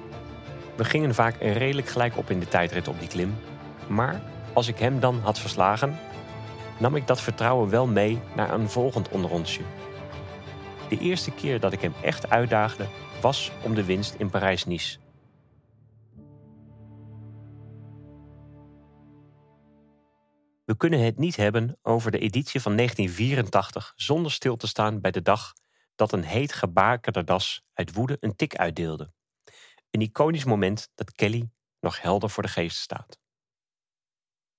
We 0.76 0.84
gingen 0.84 1.14
vaak 1.14 1.36
redelijk 1.40 1.88
gelijk 1.88 2.16
op 2.16 2.30
in 2.30 2.40
de 2.40 2.48
tijdrit 2.48 2.88
op 2.88 2.98
die 2.98 3.08
klim, 3.08 3.34
maar 3.86 4.22
als 4.52 4.68
ik 4.68 4.78
hem 4.78 5.00
dan 5.00 5.20
had 5.20 5.38
verslagen, 5.38 5.98
nam 6.78 6.96
ik 6.96 7.06
dat 7.06 7.20
vertrouwen 7.20 7.70
wel 7.70 7.86
mee 7.86 8.20
naar 8.36 8.52
een 8.52 8.68
volgend 8.68 9.08
onderrondje. 9.08 9.62
De 10.88 10.98
eerste 10.98 11.30
keer 11.30 11.60
dat 11.60 11.72
ik 11.72 11.80
hem 11.80 11.94
echt 12.02 12.30
uitdaagde 12.30 12.86
was 13.20 13.52
om 13.62 13.74
de 13.74 13.84
winst 13.84 14.14
in 14.14 14.30
Parijs-Nice. 14.30 14.98
We 20.64 20.76
kunnen 20.76 21.04
het 21.04 21.18
niet 21.18 21.36
hebben 21.36 21.78
over 21.82 22.10
de 22.10 22.18
editie 22.18 22.60
van 22.60 22.76
1984 22.76 23.92
zonder 23.96 24.32
stil 24.32 24.56
te 24.56 24.66
staan 24.66 25.00
bij 25.00 25.10
de 25.10 25.22
dag 25.22 25.52
dat 25.94 26.12
een 26.12 26.24
heet 26.24 26.52
gebakerde 26.52 27.24
das 27.24 27.64
uit 27.74 27.92
woede 27.92 28.16
een 28.20 28.36
tik 28.36 28.56
uitdeelde. 28.56 29.13
Een 29.94 30.00
iconisch 30.00 30.44
moment 30.44 30.90
dat 30.94 31.12
Kelly 31.12 31.50
nog 31.80 32.02
helder 32.02 32.30
voor 32.30 32.42
de 32.42 32.48
geest 32.48 32.76
staat. 32.76 33.18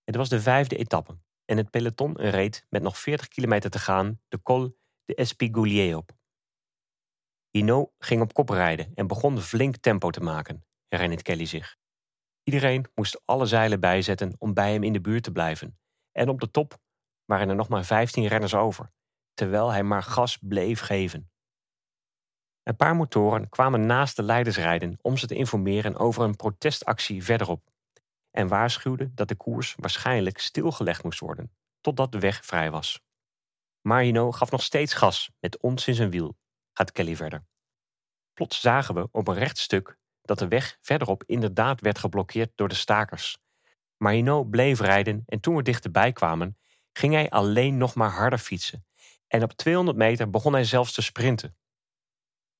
Het 0.03 0.15
was 0.15 0.29
de 0.29 0.41
vijfde 0.41 0.75
etappe 0.75 1.17
en 1.45 1.57
het 1.57 1.69
peloton 1.69 2.17
reed 2.17 2.65
met 2.69 2.81
nog 2.81 2.97
40 2.97 3.27
kilometer 3.27 3.69
te 3.69 3.79
gaan 3.79 4.21
de 4.27 4.41
Col 4.41 4.77
de 5.05 5.15
Espigoulier 5.15 5.97
op. 5.97 6.17
Hinault 7.49 7.93
ging 7.97 8.21
op 8.21 8.33
kop 8.33 8.49
rijden 8.49 8.91
en 8.93 9.07
begon 9.07 9.41
flink 9.41 9.77
tempo 9.77 10.09
te 10.09 10.19
maken, 10.19 10.65
herinnert 10.87 11.21
Kelly 11.21 11.45
zich. 11.45 11.77
Iedereen 12.43 12.85
moest 12.93 13.21
alle 13.25 13.45
zeilen 13.45 13.79
bijzetten 13.79 14.35
om 14.37 14.53
bij 14.53 14.73
hem 14.73 14.83
in 14.83 14.93
de 14.93 15.01
buurt 15.01 15.23
te 15.23 15.31
blijven. 15.31 15.79
En 16.11 16.29
op 16.29 16.39
de 16.39 16.51
top 16.51 16.77
waren 17.25 17.49
er 17.49 17.55
nog 17.55 17.69
maar 17.69 17.85
15 17.85 18.27
renners 18.27 18.53
over, 18.53 18.91
terwijl 19.33 19.71
hij 19.71 19.83
maar 19.83 20.03
gas 20.03 20.37
bleef 20.37 20.79
geven. 20.79 21.29
Een 22.65 22.75
paar 22.75 22.95
motoren 22.95 23.49
kwamen 23.49 23.85
naast 23.85 24.15
de 24.15 24.23
leiders 24.23 24.57
rijden 24.57 24.97
om 25.01 25.17
ze 25.17 25.27
te 25.27 25.35
informeren 25.35 25.95
over 25.95 26.23
een 26.23 26.35
protestactie 26.35 27.23
verderop 27.23 27.71
en 28.31 28.47
waarschuwden 28.47 29.11
dat 29.15 29.27
de 29.27 29.35
koers 29.35 29.75
waarschijnlijk 29.77 30.39
stilgelegd 30.39 31.03
moest 31.03 31.19
worden, 31.19 31.51
totdat 31.81 32.11
de 32.11 32.19
weg 32.19 32.45
vrij 32.45 32.71
was. 32.71 33.01
Marino 33.81 34.31
gaf 34.31 34.51
nog 34.51 34.63
steeds 34.63 34.93
gas 34.93 35.31
met 35.39 35.59
ons 35.61 35.87
in 35.87 35.95
zijn 35.95 36.09
wiel, 36.09 36.37
gaat 36.73 36.91
Kelly 36.91 37.15
verder. 37.15 37.45
Plots 38.33 38.61
zagen 38.61 38.95
we 38.95 39.07
op 39.11 39.27
een 39.27 39.35
recht 39.35 39.57
stuk 39.57 39.97
dat 40.21 40.39
de 40.39 40.47
weg 40.47 40.77
verderop 40.81 41.23
inderdaad 41.25 41.81
werd 41.81 41.99
geblokkeerd 41.99 42.51
door 42.55 42.67
de 42.67 42.75
stakers. 42.75 43.37
Marino 43.97 44.43
bleef 44.43 44.79
rijden 44.79 45.23
en 45.25 45.39
toen 45.39 45.55
we 45.55 45.63
dichterbij 45.63 46.11
kwamen, 46.11 46.57
ging 46.93 47.13
hij 47.13 47.29
alleen 47.29 47.77
nog 47.77 47.95
maar 47.95 48.11
harder 48.11 48.39
fietsen. 48.39 48.85
En 49.27 49.43
op 49.43 49.51
200 49.51 49.97
meter 49.97 50.29
begon 50.29 50.53
hij 50.53 50.63
zelfs 50.63 50.93
te 50.93 51.01
sprinten. 51.01 51.55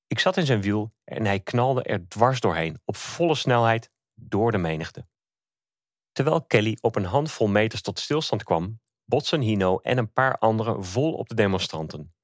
Ik 0.06 0.18
zat 0.18 0.36
in 0.36 0.46
zijn 0.46 0.62
wiel 0.62 0.94
en 1.04 1.24
hij 1.24 1.40
knalde 1.40 1.82
er 1.82 2.08
dwars 2.08 2.40
doorheen, 2.40 2.80
op 2.84 2.96
volle 2.96 3.34
snelheid, 3.34 3.90
door 4.14 4.52
de 4.52 4.58
menigte. 4.58 5.06
Terwijl 6.12 6.44
Kelly 6.44 6.78
op 6.80 6.96
een 6.96 7.04
handvol 7.04 7.46
meters 7.46 7.82
tot 7.82 7.98
stilstand 7.98 8.42
kwam, 8.42 8.80
botsen 9.04 9.40
Hino 9.40 9.78
en 9.78 9.98
een 9.98 10.12
paar 10.12 10.38
anderen 10.38 10.84
vol 10.84 11.12
op 11.12 11.28
de 11.28 11.34
demonstranten, 11.34 12.14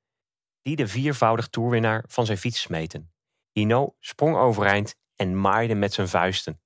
die 0.62 0.76
de 0.76 0.88
viervoudig 0.88 1.48
toerwinnaar 1.48 2.04
van 2.06 2.26
zijn 2.26 2.38
fiets 2.38 2.60
smeten. 2.60 3.12
Hino 3.52 3.96
sprong 3.98 4.36
overeind 4.36 4.94
en 5.16 5.40
maaide 5.40 5.74
met 5.74 5.92
zijn 5.92 6.08
vuisten. 6.08 6.60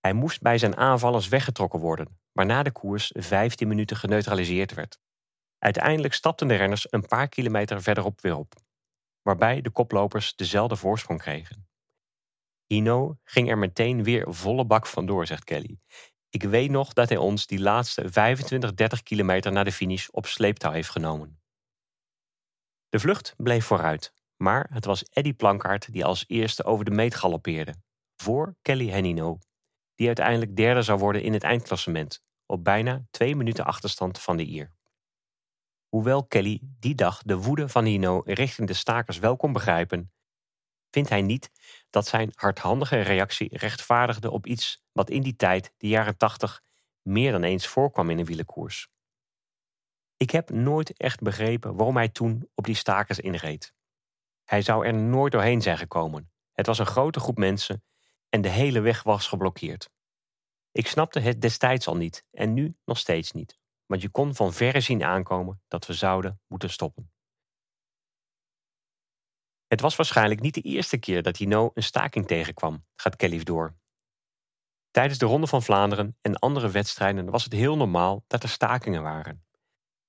Hij 0.00 0.12
moest 0.12 0.40
bij 0.40 0.58
zijn 0.58 0.76
aanvallers 0.76 1.28
weggetrokken 1.28 1.80
worden, 1.80 2.20
waarna 2.32 2.62
de 2.62 2.72
koers 2.72 3.12
15 3.14 3.68
minuten 3.68 3.96
geneutraliseerd 3.96 4.74
werd. 4.74 4.98
Uiteindelijk 5.58 6.14
stapten 6.14 6.48
de 6.48 6.54
renners 6.54 6.86
een 6.92 7.06
paar 7.06 7.28
kilometer 7.28 7.82
verderop 7.82 8.20
weer 8.20 8.36
op, 8.36 8.54
waarbij 9.24 9.60
de 9.60 9.70
koplopers 9.70 10.36
dezelfde 10.36 10.76
voorsprong 10.76 11.20
kregen. 11.20 11.68
Hino 12.66 13.18
ging 13.24 13.50
er 13.50 13.58
meteen 13.58 14.02
weer 14.02 14.34
volle 14.34 14.64
bak 14.64 14.86
vandoor, 14.86 15.26
zegt 15.26 15.44
Kelly. 15.44 15.78
Ik 16.28 16.42
weet 16.42 16.70
nog 16.70 16.92
dat 16.92 17.08
hij 17.08 17.18
ons 17.18 17.46
die 17.46 17.60
laatste 17.60 18.12
25, 18.12 18.74
30 18.74 19.02
kilometer 19.02 19.52
naar 19.52 19.64
de 19.64 19.72
finish 19.72 20.08
op 20.08 20.26
sleeptouw 20.26 20.72
heeft 20.72 20.90
genomen. 20.90 21.42
De 22.88 22.98
vlucht 22.98 23.34
bleef 23.36 23.64
vooruit, 23.64 24.14
maar 24.36 24.70
het 24.72 24.84
was 24.84 25.04
Eddy 25.10 25.34
Plankaart 25.34 25.92
die 25.92 26.04
als 26.04 26.24
eerste 26.26 26.64
over 26.64 26.84
de 26.84 26.90
meet 26.90 27.14
galoppeerde, 27.14 27.74
voor 28.16 28.56
Kelly 28.62 28.88
Hennino, 28.88 29.38
die 29.94 30.06
uiteindelijk 30.06 30.56
derde 30.56 30.82
zou 30.82 30.98
worden 30.98 31.22
in 31.22 31.32
het 31.32 31.42
eindklassement, 31.42 32.22
op 32.46 32.64
bijna 32.64 33.06
twee 33.10 33.36
minuten 33.36 33.64
achterstand 33.64 34.20
van 34.20 34.36
de 34.36 34.44
Ier. 34.44 34.73
Hoewel 35.94 36.26
Kelly 36.26 36.60
die 36.62 36.94
dag 36.94 37.22
de 37.22 37.36
woede 37.36 37.68
van 37.68 37.84
Hino 37.84 38.22
richting 38.24 38.68
de 38.68 38.74
stakers 38.74 39.18
wel 39.18 39.36
kon 39.36 39.52
begrijpen, 39.52 40.12
vindt 40.90 41.08
hij 41.08 41.22
niet 41.22 41.50
dat 41.90 42.06
zijn 42.06 42.30
hardhandige 42.34 43.00
reactie 43.00 43.56
rechtvaardigde 43.56 44.30
op 44.30 44.46
iets 44.46 44.84
wat 44.92 45.10
in 45.10 45.22
die 45.22 45.36
tijd, 45.36 45.72
de 45.76 45.88
jaren 45.88 46.16
tachtig, 46.16 46.62
meer 47.02 47.32
dan 47.32 47.42
eens 47.42 47.66
voorkwam 47.66 48.10
in 48.10 48.18
een 48.18 48.24
wielenkoers. 48.24 48.88
Ik 50.16 50.30
heb 50.30 50.50
nooit 50.50 50.96
echt 50.96 51.20
begrepen 51.20 51.76
waarom 51.76 51.96
hij 51.96 52.08
toen 52.08 52.50
op 52.54 52.64
die 52.64 52.74
stakers 52.74 53.20
inreed. 53.20 53.74
Hij 54.44 54.62
zou 54.62 54.86
er 54.86 54.94
nooit 54.94 55.32
doorheen 55.32 55.62
zijn 55.62 55.78
gekomen. 55.78 56.32
Het 56.52 56.66
was 56.66 56.78
een 56.78 56.86
grote 56.86 57.20
groep 57.20 57.38
mensen 57.38 57.84
en 58.28 58.40
de 58.40 58.50
hele 58.50 58.80
weg 58.80 59.02
was 59.02 59.26
geblokkeerd. 59.26 59.90
Ik 60.72 60.86
snapte 60.86 61.20
het 61.20 61.40
destijds 61.40 61.86
al 61.86 61.96
niet 61.96 62.24
en 62.30 62.52
nu 62.52 62.76
nog 62.84 62.98
steeds 62.98 63.32
niet, 63.32 63.58
want 63.86 64.02
je 64.02 64.08
kon 64.08 64.34
van 64.34 64.52
verre 64.52 64.80
zien 64.80 65.04
aankomen 65.04 65.62
dat 65.68 65.86
we 65.86 65.92
zouden 65.92 66.40
moeten 66.46 66.70
stoppen. 66.70 67.12
Het 69.66 69.80
was 69.80 69.96
waarschijnlijk 69.96 70.40
niet 70.40 70.54
de 70.54 70.60
eerste 70.60 70.98
keer 70.98 71.22
dat 71.22 71.36
Hino 71.36 71.70
een 71.74 71.82
staking 71.82 72.26
tegenkwam, 72.26 72.84
gaat 72.92 73.16
Kelly 73.16 73.42
door. 73.42 73.76
Tijdens 74.90 75.18
de 75.18 75.26
Ronde 75.26 75.46
van 75.46 75.62
Vlaanderen 75.62 76.16
en 76.20 76.38
andere 76.38 76.70
wedstrijden 76.70 77.30
was 77.30 77.44
het 77.44 77.52
heel 77.52 77.76
normaal 77.76 78.24
dat 78.26 78.42
er 78.42 78.48
stakingen 78.48 79.02
waren. 79.02 79.44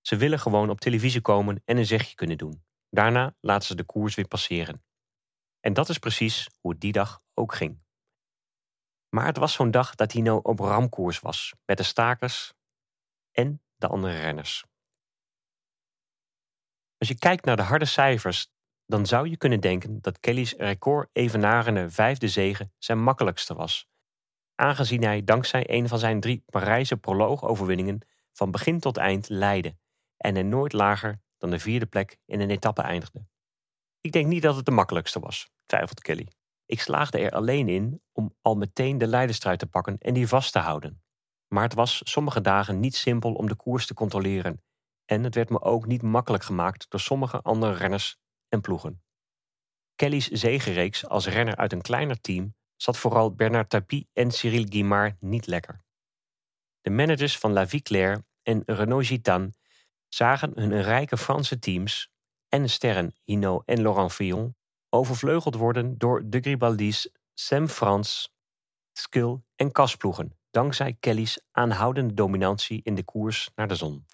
Ze 0.02 0.16
willen 0.16 0.40
gewoon 0.40 0.70
op 0.70 0.80
televisie 0.80 1.22
komen 1.22 1.62
en 1.66 1.78
een 1.78 1.86
zegje 1.86 2.16
kunnen 2.16 2.38
doen. 2.38 2.64
Daarna 2.90 3.36
laten 3.40 3.68
ze 3.68 3.76
de 3.76 3.84
koers 3.84 4.16
weer 4.16 4.28
passeren. 4.28 4.84
En 5.60 5.74
dat 5.74 5.90
is 5.90 5.98
precies 5.98 6.50
hoe 6.60 6.72
het 6.72 6.82
die 6.82 6.92
dag 6.92 7.22
ook 7.34 7.56
ging. 7.56 7.84
Maar 9.10 9.26
het 9.26 9.38
was 9.38 9.54
zo'n 9.54 9.72
dag 9.72 9.96
dat 9.96 10.12
Hino 10.12 10.38
op 10.38 10.60
ramkoers 10.60 11.20
was, 11.20 11.54
met 11.66 11.78
de 11.78 11.84
stakers 11.84 12.54
en 13.32 13.65
de 13.88 13.94
andere 13.94 14.20
renners. 14.20 14.66
Als 16.98 17.08
je 17.08 17.18
kijkt 17.18 17.46
naar 17.46 17.56
de 17.56 17.62
harde 17.62 17.86
cijfers 17.86 18.50
dan 18.86 19.06
zou 19.06 19.30
je 19.30 19.38
kunnen 19.38 19.60
denken 19.60 20.02
dat 20.02 20.20
Kelly's 20.20 20.54
record 20.54 21.10
evenarende 21.12 21.90
vijfde 21.90 22.28
zege 22.28 22.72
zijn 22.78 23.04
makkelijkste 23.04 23.54
was. 23.54 23.88
aangezien 24.56 25.04
hij 25.04 25.24
dankzij 25.24 25.64
een 25.70 25.88
van 25.88 26.00
zijn 26.00 26.20
drie 26.20 26.44
Parijse 26.46 26.98
proloogoverwinningen 26.98 28.00
van 28.32 28.52
begin 28.52 28.80
tot 28.80 28.98
eind 28.98 29.30
leidde 29.30 29.78
en 30.18 30.36
er 30.36 30.46
nooit 30.46 30.74
lager 30.74 31.22
dan 31.38 31.50
de 31.50 31.60
vierde 31.60 31.86
plek 31.86 32.18
in 32.26 32.40
een 32.40 32.50
etappe 32.50 32.82
eindigde. 32.82 33.26
Ik 34.02 34.12
denk 34.12 34.28
niet 34.28 34.42
dat 34.42 34.56
het 34.56 34.66
de 34.66 34.72
makkelijkste 34.72 35.20
was, 35.20 35.50
twijfelt 35.66 36.02
Kelly. 36.02 36.28
Ik 36.66 36.82
slaagde 36.82 37.20
er 37.20 37.32
alleen 37.32 37.70
in 37.70 38.02
om 38.12 38.36
al 38.42 38.56
meteen 38.56 38.98
de 38.98 39.08
leiderstruit 39.08 39.60
te 39.60 39.68
pakken 39.68 39.98
en 39.98 40.14
die 40.14 40.28
vast 40.28 40.52
te 40.52 40.60
houden. 40.60 41.04
Maar 41.56 41.64
het 41.64 41.74
was 41.74 42.02
sommige 42.04 42.42
dagen 42.42 42.80
niet 42.80 42.96
simpel 42.96 43.34
om 43.34 43.48
de 43.48 43.56
koers 43.56 43.86
te 43.86 43.94
controleren 43.94 44.64
en 45.06 45.24
het 45.24 45.36
werd 45.36 45.50
me 45.50 45.62
ook 45.62 45.86
niet 45.86 46.02
makkelijk 46.02 46.44
gemaakt 46.44 46.90
door 46.90 47.00
sommige 47.00 47.42
andere 47.42 47.74
renners 47.74 48.18
en 48.50 48.62
ploegen. 48.62 49.04
Kelly's 49.96 50.28
zegenreeks 50.28 51.08
als 51.08 51.28
renner 51.28 51.56
uit 51.56 51.74
een 51.74 51.82
kleiner 51.82 52.22
team 52.22 52.56
zat 52.76 52.98
vooral 52.98 53.36
Bernard 53.36 53.70
Tapie 53.70 54.10
en 54.14 54.32
Cyril 54.32 54.66
Guimard 54.70 55.22
niet 55.22 55.48
lekker. 55.48 55.84
De 56.82 56.90
managers 56.90 57.38
van 57.38 57.52
La 57.52 57.68
Vie 57.68 57.82
Claire 57.82 58.26
en 58.42 58.64
Renault 58.66 59.06
Gitane 59.06 59.54
zagen 60.08 60.52
hun 60.56 60.82
rijke 60.82 61.18
Franse 61.18 61.60
teams 61.60 62.10
en 62.48 62.70
sterren 62.70 63.16
Hinault 63.24 63.66
en 63.66 63.82
Laurent 63.82 64.14
Fillon 64.14 64.56
overvleugeld 64.90 65.56
worden 65.56 65.98
door 65.98 66.30
de 66.30 66.40
Gribaldis, 66.40 67.10
Sam 67.34 67.68
Frans, 67.68 68.34
Skill 68.94 69.38
en 69.56 69.72
Kasploegen, 69.72 70.38
dankzij 70.56 70.96
Kelly's 71.00 71.40
aanhoudende 71.52 72.14
dominantie 72.14 72.80
in 72.84 72.96
de 72.96 73.04
koers 73.04 73.52
naar 73.56 73.68
de 73.68 73.76
zon. 73.76 74.06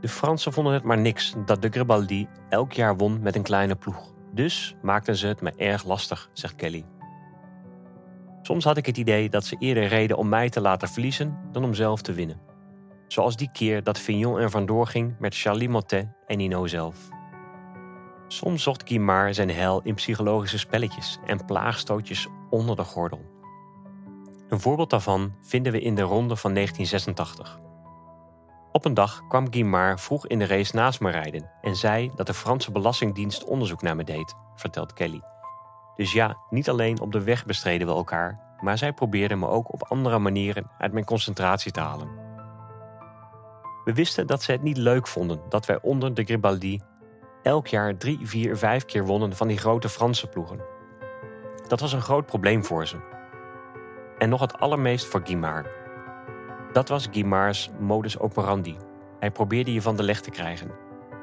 De 0.00 0.08
Fransen 0.08 0.52
vonden 0.52 0.72
het 0.72 0.82
maar 0.82 0.98
niks 0.98 1.34
dat 1.44 1.62
de 1.62 1.68
Gribaldi 1.68 2.28
elk 2.48 2.72
jaar 2.72 2.96
won 2.96 3.20
met 3.22 3.34
een 3.34 3.42
kleine 3.42 3.74
ploeg. 3.74 4.14
Dus 4.32 4.74
maakten 4.82 5.16
ze 5.16 5.26
het 5.26 5.40
me 5.40 5.52
erg 5.56 5.84
lastig, 5.84 6.30
zegt 6.32 6.54
Kelly. 6.54 6.84
Soms 8.42 8.64
had 8.64 8.76
ik 8.76 8.86
het 8.86 8.96
idee 8.96 9.28
dat 9.28 9.44
ze 9.44 9.56
eerder 9.58 9.86
reden 9.86 10.16
om 10.16 10.28
mij 10.28 10.50
te 10.50 10.60
laten 10.60 10.88
verliezen 10.88 11.38
dan 11.52 11.64
om 11.64 11.74
zelf 11.74 12.02
te 12.02 12.12
winnen. 12.12 12.40
Zoals 13.06 13.36
die 13.36 13.50
keer 13.52 13.82
dat 13.82 13.98
Vignon 13.98 14.38
er 14.38 14.50
vandoor 14.50 14.86
ging 14.86 15.18
met 15.18 15.36
Charlie 15.36 15.68
Motet 15.68 16.08
en 16.26 16.36
Nino 16.36 16.66
zelf. 16.66 17.15
Soms 18.28 18.62
zocht 18.62 18.88
Guimard 18.88 19.34
zijn 19.34 19.50
hel 19.50 19.80
in 19.82 19.94
psychologische 19.94 20.58
spelletjes 20.58 21.18
en 21.26 21.44
plaagstootjes 21.44 22.28
onder 22.50 22.76
de 22.76 22.84
gordel. 22.84 23.24
Een 24.48 24.60
voorbeeld 24.60 24.90
daarvan 24.90 25.34
vinden 25.42 25.72
we 25.72 25.80
in 25.80 25.94
de 25.94 26.02
ronde 26.02 26.36
van 26.36 26.54
1986. 26.54 27.58
Op 28.72 28.84
een 28.84 28.94
dag 28.94 29.22
kwam 29.28 29.52
Guimard 29.52 30.00
vroeg 30.00 30.26
in 30.26 30.38
de 30.38 30.46
race 30.46 30.76
naast 30.76 31.00
me 31.00 31.10
rijden 31.10 31.50
en 31.60 31.76
zei 31.76 32.10
dat 32.14 32.26
de 32.26 32.34
Franse 32.34 32.72
Belastingdienst 32.72 33.44
onderzoek 33.44 33.82
naar 33.82 33.96
me 33.96 34.04
deed, 34.04 34.34
vertelt 34.54 34.92
Kelly. 34.92 35.20
Dus 35.96 36.12
ja, 36.12 36.36
niet 36.50 36.68
alleen 36.68 37.00
op 37.00 37.12
de 37.12 37.22
weg 37.22 37.44
bestreden 37.44 37.86
we 37.86 37.92
elkaar, 37.92 38.56
maar 38.60 38.78
zij 38.78 38.92
probeerden 38.92 39.38
me 39.38 39.48
ook 39.48 39.72
op 39.72 39.82
andere 39.82 40.18
manieren 40.18 40.70
uit 40.78 40.92
mijn 40.92 41.04
concentratie 41.04 41.72
te 41.72 41.80
halen. 41.80 42.08
We 43.84 43.92
wisten 43.92 44.26
dat 44.26 44.42
ze 44.42 44.52
het 44.52 44.62
niet 44.62 44.76
leuk 44.76 45.06
vonden 45.06 45.40
dat 45.48 45.66
wij 45.66 45.78
onder 45.82 46.14
de 46.14 46.24
Gribaldi 46.24 46.80
elk 47.46 47.66
jaar 47.66 47.96
drie, 47.96 48.18
vier, 48.22 48.56
vijf 48.56 48.84
keer 48.84 49.04
wonnen 49.04 49.36
van 49.36 49.48
die 49.48 49.58
grote 49.58 49.88
Franse 49.88 50.26
ploegen. 50.26 50.60
Dat 51.68 51.80
was 51.80 51.92
een 51.92 52.02
groot 52.02 52.26
probleem 52.26 52.64
voor 52.64 52.86
ze. 52.86 52.96
En 54.18 54.28
nog 54.28 54.40
het 54.40 54.58
allermeest 54.58 55.06
voor 55.06 55.20
Guimard. 55.24 55.66
Dat 56.72 56.88
was 56.88 57.08
Guimard's 57.10 57.70
modus 57.78 58.18
operandi. 58.18 58.76
Hij 59.18 59.30
probeerde 59.30 59.72
je 59.72 59.82
van 59.82 59.96
de 59.96 60.02
leg 60.02 60.20
te 60.20 60.30
krijgen. 60.30 60.70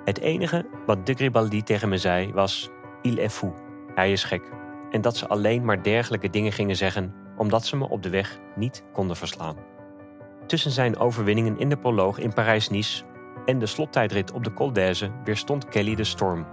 Het 0.05 0.19
enige 0.19 0.65
wat 0.85 1.05
de 1.05 1.13
Gribaldi 1.13 1.63
tegen 1.63 1.89
me 1.89 1.97
zei 1.97 2.33
was: 2.33 2.69
Il 3.01 3.17
est 3.17 3.33
fou. 3.33 3.53
Hij 3.95 4.11
is 4.11 4.23
gek. 4.23 4.43
En 4.91 5.01
dat 5.01 5.17
ze 5.17 5.27
alleen 5.27 5.65
maar 5.65 5.83
dergelijke 5.83 6.29
dingen 6.29 6.51
gingen 6.51 6.75
zeggen 6.75 7.13
omdat 7.37 7.65
ze 7.65 7.75
me 7.75 7.89
op 7.89 8.03
de 8.03 8.09
weg 8.09 8.39
niet 8.55 8.83
konden 8.93 9.15
verslaan. 9.15 9.55
Tussen 10.47 10.71
zijn 10.71 10.97
overwinningen 10.97 11.57
in 11.57 11.69
de 11.69 11.77
proloog 11.77 12.19
in 12.19 12.33
Parijs-Nice 12.33 13.03
en 13.45 13.59
de 13.59 13.65
slottijdrit 13.65 14.31
op 14.31 14.43
de 14.43 14.53
Col 14.53 14.71
d'Aise 14.71 15.11
weerstond 15.23 15.65
Kelly 15.65 15.95
de 15.95 16.03
storm 16.03 16.45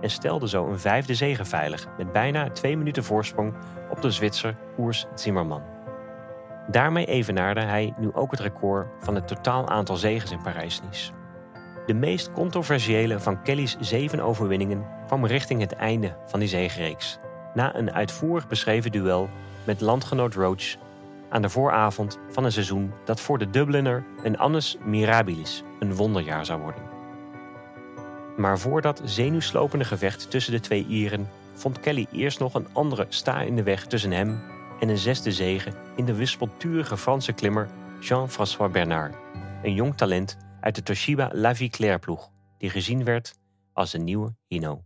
en 0.00 0.10
stelde 0.10 0.48
zo 0.48 0.66
een 0.66 0.78
vijfde 0.78 1.14
zege 1.14 1.44
veilig 1.44 1.86
met 1.96 2.12
bijna 2.12 2.50
twee 2.50 2.76
minuten 2.76 3.04
voorsprong 3.04 3.54
op 3.90 4.02
de 4.02 4.10
Zwitser 4.10 4.56
Urs 4.78 5.06
Zimmermann. 5.14 5.62
Daarmee 6.70 7.06
evenaarde 7.06 7.60
hij 7.60 7.94
nu 7.98 8.12
ook 8.12 8.30
het 8.30 8.40
record 8.40 8.86
van 9.00 9.14
het 9.14 9.28
totaal 9.28 9.68
aantal 9.68 9.96
zegens 9.96 10.30
in 10.30 10.42
Parijs-Nice. 10.42 11.12
De 11.86 11.94
meest 11.94 12.32
controversiële 12.32 13.20
van 13.20 13.42
Kelly's 13.42 13.76
zeven 13.80 14.20
overwinningen 14.20 14.86
kwam 15.06 15.26
richting 15.26 15.60
het 15.60 15.72
einde 15.72 16.16
van 16.26 16.40
die 16.40 16.48
zegenreeks, 16.48 17.18
na 17.54 17.76
een 17.76 17.92
uitvoerig 17.92 18.48
beschreven 18.48 18.92
duel 18.92 19.28
met 19.64 19.80
landgenoot 19.80 20.34
Roach 20.34 20.76
aan 21.28 21.42
de 21.42 21.48
vooravond 21.48 22.18
van 22.28 22.44
een 22.44 22.52
seizoen 22.52 22.92
dat 23.04 23.20
voor 23.20 23.38
de 23.38 23.50
Dubliner 23.50 24.04
een 24.22 24.38
annus 24.38 24.76
mirabilis, 24.84 25.62
een 25.78 25.94
wonderjaar 25.94 26.46
zou 26.46 26.60
worden. 26.60 26.82
Maar 28.36 28.58
voor 28.58 28.82
dat 28.82 29.00
zenuwslopende 29.04 29.84
gevecht 29.84 30.30
tussen 30.30 30.52
de 30.52 30.60
twee 30.60 30.86
Ieren 30.86 31.28
vond 31.54 31.80
Kelly 31.80 32.06
eerst 32.12 32.38
nog 32.38 32.54
een 32.54 32.68
andere 32.72 33.06
sta 33.08 33.40
in 33.40 33.56
de 33.56 33.62
weg 33.62 33.86
tussen 33.86 34.10
hem 34.10 34.42
en 34.80 34.88
een 34.88 34.98
zesde 34.98 35.32
zege 35.32 35.72
in 35.96 36.04
de 36.04 36.14
wispelturige 36.14 36.96
Franse 36.96 37.32
klimmer 37.32 37.68
Jean-François 38.00 38.72
Bernard, 38.72 39.16
een 39.62 39.74
jong 39.74 39.96
talent 39.96 40.36
uit 40.60 40.74
de 40.74 40.82
Toshiba 40.82 41.30
La 41.32 41.54
Vie 41.54 41.70
Claire 41.70 41.98
ploeg, 41.98 42.30
die 42.58 42.70
gezien 42.70 43.04
werd 43.04 43.34
als 43.72 43.90
de 43.90 43.98
nieuwe 43.98 44.34
Hino. 44.46 44.84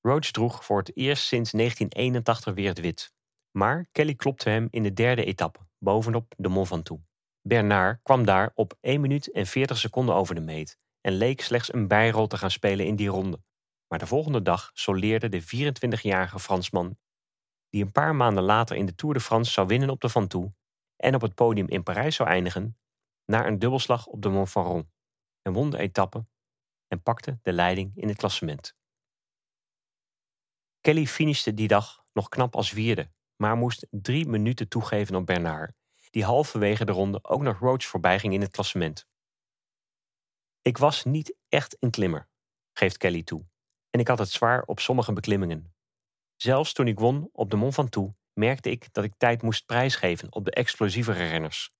Roach 0.00 0.30
droeg 0.30 0.64
voor 0.64 0.78
het 0.78 0.96
eerst 0.96 1.24
sinds 1.24 1.50
1981 1.50 2.54
weer 2.54 2.68
het 2.68 2.80
wit. 2.80 3.12
Maar 3.58 3.88
Kelly 3.92 4.14
klopte 4.14 4.50
hem 4.50 4.68
in 4.70 4.82
de 4.82 4.92
derde 4.92 5.24
etappe, 5.24 5.60
bovenop 5.78 6.34
de 6.36 6.48
Mont 6.48 6.68
Ventoux. 6.68 7.02
Bernard 7.40 8.02
kwam 8.02 8.24
daar 8.24 8.52
op 8.54 8.76
1 8.80 9.00
minuut 9.00 9.32
en 9.32 9.46
40 9.46 9.78
seconden 9.78 10.14
over 10.14 10.34
de 10.34 10.40
meet 10.40 10.78
en 11.00 11.12
leek 11.12 11.40
slechts 11.40 11.72
een 11.72 11.88
bijrol 11.88 12.26
te 12.26 12.36
gaan 12.36 12.50
spelen 12.50 12.86
in 12.86 12.96
die 12.96 13.08
ronde. 13.08 13.42
Maar 13.88 13.98
de 13.98 14.06
volgende 14.06 14.42
dag 14.42 14.70
soleerde 14.74 15.28
de 15.28 15.42
24-jarige 15.42 16.38
Fransman, 16.38 16.98
die 17.68 17.84
een 17.84 17.92
paar 17.92 18.14
maanden 18.14 18.42
later 18.42 18.76
in 18.76 18.86
de 18.86 18.94
Tour 18.94 19.14
de 19.14 19.20
France 19.20 19.52
zou 19.52 19.66
winnen 19.66 19.90
op 19.90 20.00
de 20.00 20.08
Ventoux 20.08 20.54
en 20.96 21.14
op 21.14 21.20
het 21.20 21.34
podium 21.34 21.68
in 21.68 21.82
Parijs 21.82 22.16
zou 22.16 22.28
eindigen, 22.28 22.78
naar 23.24 23.46
een 23.46 23.58
dubbelslag 23.58 24.06
op 24.06 24.22
de 24.22 24.28
Mont 24.28 24.48
Faron 24.48 24.90
en 25.42 25.52
won 25.52 25.70
de 25.70 25.78
etappe 25.78 26.26
en 26.86 27.02
pakte 27.02 27.38
de 27.42 27.52
leiding 27.52 27.92
in 27.94 28.08
het 28.08 28.16
klassement. 28.16 28.76
Kelly 30.80 31.06
finishte 31.06 31.54
die 31.54 31.68
dag 31.68 32.04
nog 32.12 32.28
knap 32.28 32.56
als 32.56 32.70
vierde, 32.70 33.10
maar 33.38 33.56
moest 33.56 33.86
drie 33.90 34.26
minuten 34.26 34.68
toegeven 34.68 35.14
op 35.14 35.26
Bernard, 35.26 35.72
die 36.10 36.24
halverwege 36.24 36.84
de 36.84 36.92
ronde 36.92 37.18
ook 37.22 37.42
nog 37.42 37.58
Roach 37.58 37.84
voorbij 37.84 38.18
ging 38.18 38.34
in 38.34 38.40
het 38.40 38.50
klassement. 38.50 39.06
Ik 40.62 40.78
was 40.78 41.04
niet 41.04 41.34
echt 41.48 41.76
een 41.80 41.90
klimmer, 41.90 42.28
geeft 42.72 42.96
Kelly 42.96 43.22
toe, 43.22 43.46
en 43.90 44.00
ik 44.00 44.08
had 44.08 44.18
het 44.18 44.30
zwaar 44.30 44.62
op 44.62 44.80
sommige 44.80 45.12
beklimmingen. 45.12 45.74
Zelfs 46.36 46.72
toen 46.72 46.86
ik 46.86 46.98
won 46.98 47.28
op 47.32 47.50
de 47.50 47.56
Mont 47.56 47.74
Ventoux 47.74 48.14
merkte 48.32 48.70
ik 48.70 48.92
dat 48.92 49.04
ik 49.04 49.14
tijd 49.16 49.42
moest 49.42 49.66
prijsgeven 49.66 50.32
op 50.32 50.44
de 50.44 50.50
explosievere 50.50 51.28
renners. 51.28 51.70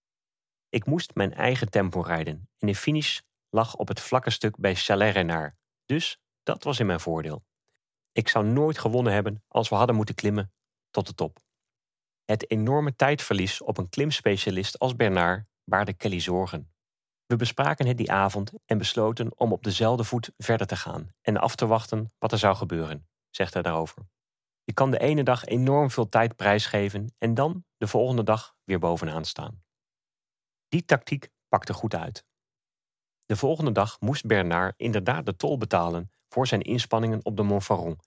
Ik 0.68 0.86
moest 0.86 1.14
mijn 1.14 1.34
eigen 1.34 1.70
tempo 1.70 2.00
rijden 2.00 2.48
en 2.58 2.66
de 2.66 2.74
finish 2.74 3.20
lag 3.50 3.76
op 3.76 3.88
het 3.88 4.00
vlakke 4.00 4.30
stuk 4.30 4.56
bij 4.56 4.74
Chalet-Renard, 4.74 5.56
dus 5.86 6.18
dat 6.42 6.64
was 6.64 6.78
in 6.78 6.86
mijn 6.86 7.00
voordeel. 7.00 7.44
Ik 8.12 8.28
zou 8.28 8.46
nooit 8.46 8.78
gewonnen 8.78 9.12
hebben 9.12 9.44
als 9.48 9.68
we 9.68 9.74
hadden 9.74 9.96
moeten 9.96 10.14
klimmen 10.14 10.52
tot 10.90 11.06
de 11.06 11.14
top. 11.14 11.38
Het 12.28 12.50
enorme 12.50 12.96
tijdverlies 12.96 13.62
op 13.62 13.78
een 13.78 13.88
klimspecialist 13.88 14.78
als 14.78 14.96
Bernard 14.96 15.46
baarde 15.64 15.92
Kelly 15.92 16.20
zorgen. 16.20 16.72
We 17.26 17.36
bespraken 17.36 17.86
het 17.86 17.96
die 17.96 18.12
avond 18.12 18.52
en 18.64 18.78
besloten 18.78 19.38
om 19.38 19.52
op 19.52 19.62
dezelfde 19.62 20.04
voet 20.04 20.32
verder 20.36 20.66
te 20.66 20.76
gaan 20.76 21.14
en 21.20 21.36
af 21.36 21.54
te 21.54 21.66
wachten 21.66 22.12
wat 22.18 22.32
er 22.32 22.38
zou 22.38 22.56
gebeuren, 22.56 23.08
zegt 23.30 23.52
hij 23.52 23.62
daarover. 23.62 24.08
Je 24.64 24.72
kan 24.72 24.90
de 24.90 24.98
ene 24.98 25.22
dag 25.22 25.44
enorm 25.44 25.90
veel 25.90 26.08
tijd 26.08 26.36
prijsgeven 26.36 27.14
en 27.18 27.34
dan 27.34 27.64
de 27.76 27.86
volgende 27.86 28.22
dag 28.22 28.54
weer 28.64 28.78
bovenaan 28.78 29.24
staan. 29.24 29.62
Die 30.68 30.84
tactiek 30.84 31.28
pakte 31.48 31.72
goed 31.72 31.94
uit. 31.94 32.24
De 33.24 33.36
volgende 33.36 33.72
dag 33.72 34.00
moest 34.00 34.26
Bernard 34.26 34.74
inderdaad 34.76 35.26
de 35.26 35.36
tol 35.36 35.58
betalen 35.58 36.12
voor 36.28 36.46
zijn 36.46 36.62
inspanningen 36.62 37.24
op 37.24 37.36
de 37.36 37.42
Montfaron 37.42 37.98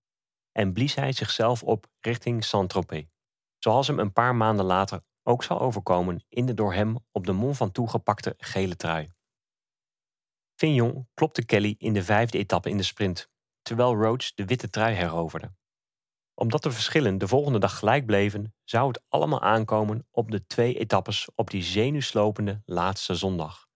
en 0.52 0.74
blies 0.74 0.96
hij 0.96 1.12
zichzelf 1.12 1.64
op 1.64 1.88
richting 2.00 2.44
Saint-Tropez, 2.44 3.06
zoals 3.64 3.88
hem 3.88 4.00
een 4.00 4.14
paar 4.14 4.36
maanden 4.36 4.66
later 4.66 5.02
ook 5.24 5.44
zal 5.44 5.60
overkomen 5.60 6.26
in 6.30 6.46
de 6.46 6.54
door 6.54 6.74
hem 6.74 6.98
op 7.12 7.26
de 7.26 7.32
Mont 7.32 7.58
Ventoux 7.58 7.92
gepakte 7.92 8.34
gele 8.38 8.76
trui. 8.76 9.10
Fignon 10.56 11.10
klopte 11.14 11.46
Kelly 11.46 11.76
in 11.78 11.94
de 11.94 12.04
vijfde 12.04 12.38
etappe 12.38 12.70
in 12.70 12.78
de 12.78 12.84
sprint, 12.84 13.30
terwijl 13.62 13.96
Roach 13.96 14.34
de 14.34 14.46
witte 14.46 14.70
trui 14.70 14.96
heroverde. 14.96 15.54
Omdat 16.34 16.64
de 16.64 16.72
verschillen 16.72 17.18
de 17.18 17.28
volgende 17.28 17.60
dag 17.60 17.78
gelijk 17.78 18.06
bleven, 18.06 18.56
zou 18.64 18.88
het 18.88 19.04
allemaal 19.10 19.42
aankomen 19.42 20.08
op 20.12 20.32
de 20.32 20.48
twee 20.48 20.80
etappes 20.80 21.30
op 21.36 21.50
die 21.50 21.64
zenuwslopende 21.64 22.62
laatste 22.66 23.16
zondag. 23.16 23.68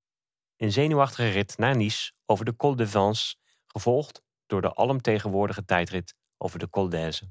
Een 0.57 0.71
zenuwachtige 0.71 1.29
rit 1.29 1.57
naar 1.57 1.75
Nice 1.75 2.11
over 2.25 2.45
de 2.45 2.55
Col 2.55 2.75
de 2.75 2.87
Vence, 2.87 3.35
gevolgd 3.65 4.23
door 4.45 4.61
de 4.61 4.75
alomtegenwoordige 4.75 5.65
tijdrit 5.65 6.15
over 6.37 6.59
de 6.59 6.69
Col 6.69 6.89
d'Aise. 6.89 7.29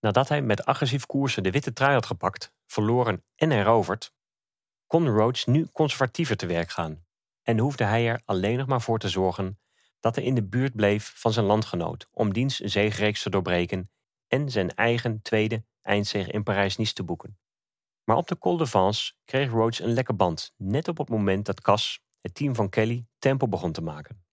Nadat 0.00 0.28
hij 0.28 0.42
met 0.42 0.64
agressief 0.64 1.06
koersen 1.06 1.42
de 1.42 1.50
witte 1.50 1.72
trui 1.72 1.92
had 1.92 2.06
gepakt, 2.06 2.52
verloren 2.66 3.24
en 3.36 3.50
heroverd, 3.50 4.12
kon 4.86 5.08
Roach 5.08 5.46
nu 5.46 5.66
conservatiever 5.72 6.36
te 6.36 6.46
werk 6.46 6.70
gaan 6.70 7.04
en 7.42 7.58
hoefde 7.58 7.84
hij 7.84 8.08
er 8.08 8.22
alleen 8.24 8.58
nog 8.58 8.66
maar 8.66 8.80
voor 8.80 8.98
te 8.98 9.08
zorgen 9.08 9.58
dat 10.00 10.14
hij 10.14 10.24
in 10.24 10.34
de 10.34 10.44
buurt 10.44 10.74
bleef 10.74 11.12
van 11.16 11.32
zijn 11.32 11.46
landgenoot 11.46 12.08
om 12.10 12.32
diens 12.32 12.56
zeegreeks 12.58 13.22
te 13.22 13.30
doorbreken 13.30 13.90
en 14.26 14.50
zijn 14.50 14.74
eigen 14.74 15.22
tweede 15.22 15.64
eindzege 15.82 16.30
in 16.30 16.42
Parijs-Nice 16.42 16.92
te 16.92 17.02
boeken. 17.02 17.38
Maar 18.04 18.16
op 18.16 18.28
de 18.28 18.38
Col 18.38 18.56
de 18.56 18.66
Vence 18.66 19.14
kreeg 19.24 19.50
Roach 19.50 19.80
een 19.80 19.92
lekke 19.92 20.14
band, 20.14 20.52
net 20.56 20.88
op 20.88 20.98
het 20.98 21.08
moment 21.08 21.46
dat 21.46 21.60
Cas, 21.60 22.00
het 22.20 22.34
team 22.34 22.54
van 22.54 22.68
Kelly, 22.68 23.04
tempo 23.18 23.48
begon 23.48 23.72
te 23.72 23.82
maken. 23.82 24.24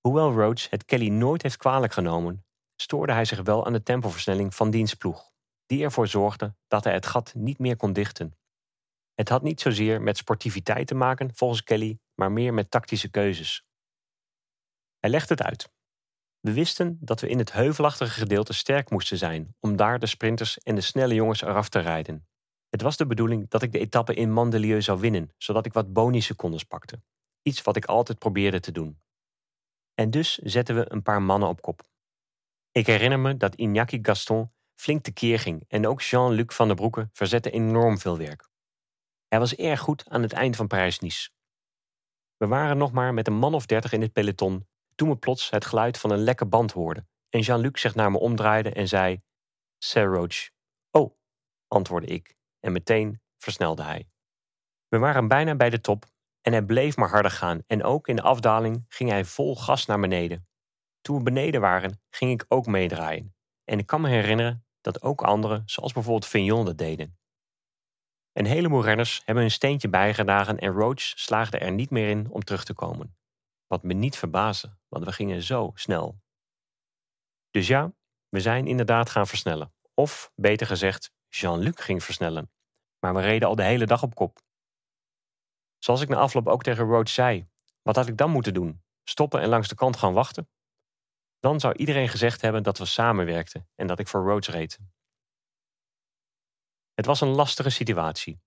Hoewel 0.00 0.32
Roach 0.32 0.70
het 0.70 0.84
Kelly 0.84 1.08
nooit 1.08 1.42
heeft 1.42 1.56
kwalijk 1.56 1.92
genomen, 1.92 2.43
stoorde 2.76 3.12
hij 3.12 3.24
zich 3.24 3.42
wel 3.42 3.66
aan 3.66 3.72
de 3.72 3.82
tempoversnelling 3.82 4.54
van 4.54 4.70
diens 4.70 4.94
ploeg, 4.94 5.30
die 5.66 5.84
ervoor 5.84 6.06
zorgde 6.06 6.54
dat 6.68 6.84
hij 6.84 6.92
het 6.92 7.06
gat 7.06 7.34
niet 7.34 7.58
meer 7.58 7.76
kon 7.76 7.92
dichten. 7.92 8.36
Het 9.14 9.28
had 9.28 9.42
niet 9.42 9.60
zozeer 9.60 10.02
met 10.02 10.16
sportiviteit 10.16 10.86
te 10.86 10.94
maken, 10.94 11.34
volgens 11.34 11.62
Kelly, 11.62 11.98
maar 12.14 12.32
meer 12.32 12.54
met 12.54 12.70
tactische 12.70 13.08
keuzes. 13.08 13.64
Hij 14.98 15.10
legde 15.10 15.34
het 15.34 15.42
uit. 15.42 15.72
We 16.40 16.52
wisten 16.52 16.98
dat 17.00 17.20
we 17.20 17.28
in 17.28 17.38
het 17.38 17.52
heuvelachtige 17.52 18.20
gedeelte 18.20 18.52
sterk 18.52 18.90
moesten 18.90 19.18
zijn 19.18 19.56
om 19.60 19.76
daar 19.76 19.98
de 19.98 20.06
sprinters 20.06 20.58
en 20.58 20.74
de 20.74 20.80
snelle 20.80 21.14
jongens 21.14 21.42
eraf 21.42 21.68
te 21.68 21.78
rijden. 21.78 22.26
Het 22.68 22.82
was 22.82 22.96
de 22.96 23.06
bedoeling 23.06 23.48
dat 23.48 23.62
ik 23.62 23.72
de 23.72 23.78
etappe 23.78 24.14
in 24.14 24.32
Mandelieu 24.32 24.82
zou 24.82 25.00
winnen, 25.00 25.32
zodat 25.36 25.66
ik 25.66 25.72
wat 25.72 25.92
bonussecondes 25.92 26.64
pakte. 26.64 27.02
Iets 27.42 27.62
wat 27.62 27.76
ik 27.76 27.84
altijd 27.84 28.18
probeerde 28.18 28.60
te 28.60 28.72
doen. 28.72 29.00
En 29.94 30.10
dus 30.10 30.38
zetten 30.38 30.74
we 30.74 30.92
een 30.92 31.02
paar 31.02 31.22
mannen 31.22 31.48
op 31.48 31.62
kop. 31.62 31.82
Ik 32.76 32.86
herinner 32.86 33.18
me 33.18 33.36
dat 33.36 33.56
Iñaki 33.56 33.98
Gaston 34.02 34.52
flink 34.74 35.02
tekeer 35.02 35.38
ging 35.38 35.64
en 35.68 35.86
ook 35.86 36.02
Jean-Luc 36.02 36.54
van 36.54 36.66
der 36.66 36.76
Broeke 36.76 37.08
verzette 37.12 37.50
enorm 37.50 37.98
veel 37.98 38.18
werk. 38.18 38.48
Hij 39.28 39.38
was 39.38 39.54
erg 39.54 39.80
goed 39.80 40.08
aan 40.08 40.22
het 40.22 40.32
eind 40.32 40.56
van 40.56 40.66
Parijs-Nice. 40.66 41.30
We 42.36 42.46
waren 42.46 42.76
nog 42.76 42.92
maar 42.92 43.14
met 43.14 43.26
een 43.26 43.36
man 43.36 43.54
of 43.54 43.66
dertig 43.66 43.92
in 43.92 44.00
het 44.00 44.12
peloton 44.12 44.68
toen 44.94 45.08
we 45.08 45.16
plots 45.16 45.50
het 45.50 45.64
geluid 45.64 45.98
van 45.98 46.10
een 46.10 46.18
lekke 46.18 46.46
band 46.46 46.72
hoorden 46.72 47.08
en 47.28 47.40
Jean-Luc 47.40 47.80
zich 47.80 47.94
naar 47.94 48.10
me 48.10 48.18
omdraaide 48.18 48.70
en 48.70 48.88
zei: 48.88 49.20
Sir 49.78 50.04
Roach. 50.04 50.50
Oh, 50.90 51.16
antwoordde 51.68 52.12
ik 52.12 52.34
en 52.60 52.72
meteen 52.72 53.20
versnelde 53.38 53.82
hij. 53.82 54.08
We 54.88 54.98
waren 54.98 55.28
bijna 55.28 55.54
bij 55.54 55.70
de 55.70 55.80
top 55.80 56.04
en 56.40 56.52
hij 56.52 56.62
bleef 56.62 56.96
maar 56.96 57.10
harder 57.10 57.30
gaan 57.30 57.62
en 57.66 57.82
ook 57.82 58.08
in 58.08 58.16
de 58.16 58.22
afdaling 58.22 58.84
ging 58.88 59.10
hij 59.10 59.24
vol 59.24 59.56
gas 59.56 59.86
naar 59.86 60.00
beneden. 60.00 60.46
Toen 61.04 61.16
we 61.16 61.22
beneden 61.22 61.60
waren, 61.60 62.00
ging 62.10 62.30
ik 62.30 62.44
ook 62.48 62.66
meedraaien 62.66 63.34
en 63.64 63.78
ik 63.78 63.86
kan 63.86 64.00
me 64.00 64.08
herinneren 64.08 64.66
dat 64.80 65.02
ook 65.02 65.22
anderen, 65.22 65.62
zoals 65.66 65.92
bijvoorbeeld 65.92 66.26
Vignon, 66.26 66.64
dat 66.64 66.78
deden. 66.78 67.18
Een 68.32 68.46
heleboel 68.46 68.84
renners 68.84 69.22
hebben 69.24 69.44
een 69.44 69.50
steentje 69.50 69.88
bijgedragen 69.88 70.58
en 70.58 70.72
Roach 70.72 71.00
slaagde 71.00 71.58
er 71.58 71.72
niet 71.72 71.90
meer 71.90 72.08
in 72.08 72.30
om 72.30 72.44
terug 72.44 72.64
te 72.64 72.74
komen. 72.74 73.16
Wat 73.66 73.82
me 73.82 73.92
niet 73.92 74.16
verbaasde, 74.16 74.76
want 74.88 75.04
we 75.04 75.12
gingen 75.12 75.42
zo 75.42 75.70
snel. 75.74 76.20
Dus 77.50 77.66
ja, 77.66 77.92
we 78.28 78.40
zijn 78.40 78.66
inderdaad 78.66 79.10
gaan 79.10 79.26
versnellen. 79.26 79.74
Of 79.94 80.32
beter 80.34 80.66
gezegd, 80.66 81.12
Jean-Luc 81.28 81.80
ging 81.84 82.04
versnellen. 82.04 82.50
Maar 82.98 83.14
we 83.14 83.20
reden 83.20 83.48
al 83.48 83.54
de 83.54 83.64
hele 83.64 83.86
dag 83.86 84.02
op 84.02 84.14
kop. 84.14 84.38
Zoals 85.78 86.00
ik 86.00 86.08
na 86.08 86.16
afloop 86.16 86.48
ook 86.48 86.62
tegen 86.62 86.84
Roach 86.84 87.08
zei, 87.08 87.48
wat 87.82 87.96
had 87.96 88.08
ik 88.08 88.16
dan 88.16 88.30
moeten 88.30 88.54
doen? 88.54 88.82
Stoppen 89.02 89.40
en 89.40 89.48
langs 89.48 89.68
de 89.68 89.74
kant 89.74 89.96
gaan 89.96 90.12
wachten? 90.12 90.48
Dan 91.44 91.60
zou 91.60 91.74
iedereen 91.74 92.08
gezegd 92.08 92.40
hebben 92.40 92.62
dat 92.62 92.78
we 92.78 92.84
samenwerkten 92.84 93.68
en 93.74 93.86
dat 93.86 93.98
ik 93.98 94.08
voor 94.08 94.28
Roach 94.28 94.46
reed. 94.46 94.78
Het 96.94 97.06
was 97.06 97.20
een 97.20 97.28
lastige 97.28 97.70
situatie. 97.70 98.40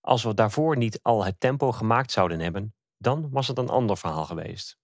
Als 0.00 0.22
we 0.22 0.34
daarvoor 0.34 0.76
niet 0.76 1.02
al 1.02 1.24
het 1.24 1.40
tempo 1.40 1.72
gemaakt 1.72 2.10
zouden 2.10 2.40
hebben, 2.40 2.74
dan 2.96 3.30
was 3.30 3.48
het 3.48 3.58
een 3.58 3.68
ander 3.68 3.96
verhaal 3.96 4.24
geweest. 4.24 4.78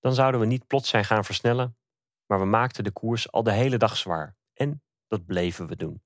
Dan 0.00 0.14
zouden 0.14 0.40
we 0.40 0.46
niet 0.46 0.66
plots 0.66 0.88
zijn 0.88 1.04
gaan 1.04 1.24
versnellen, 1.24 1.78
maar 2.26 2.38
we 2.38 2.44
maakten 2.44 2.84
de 2.84 2.92
koers 2.92 3.32
al 3.32 3.42
de 3.42 3.52
hele 3.52 3.76
dag 3.76 3.96
zwaar. 3.96 4.36
En 4.52 4.82
dat 5.06 5.26
bleven 5.26 5.66
we 5.66 5.76
doen. 5.76 6.02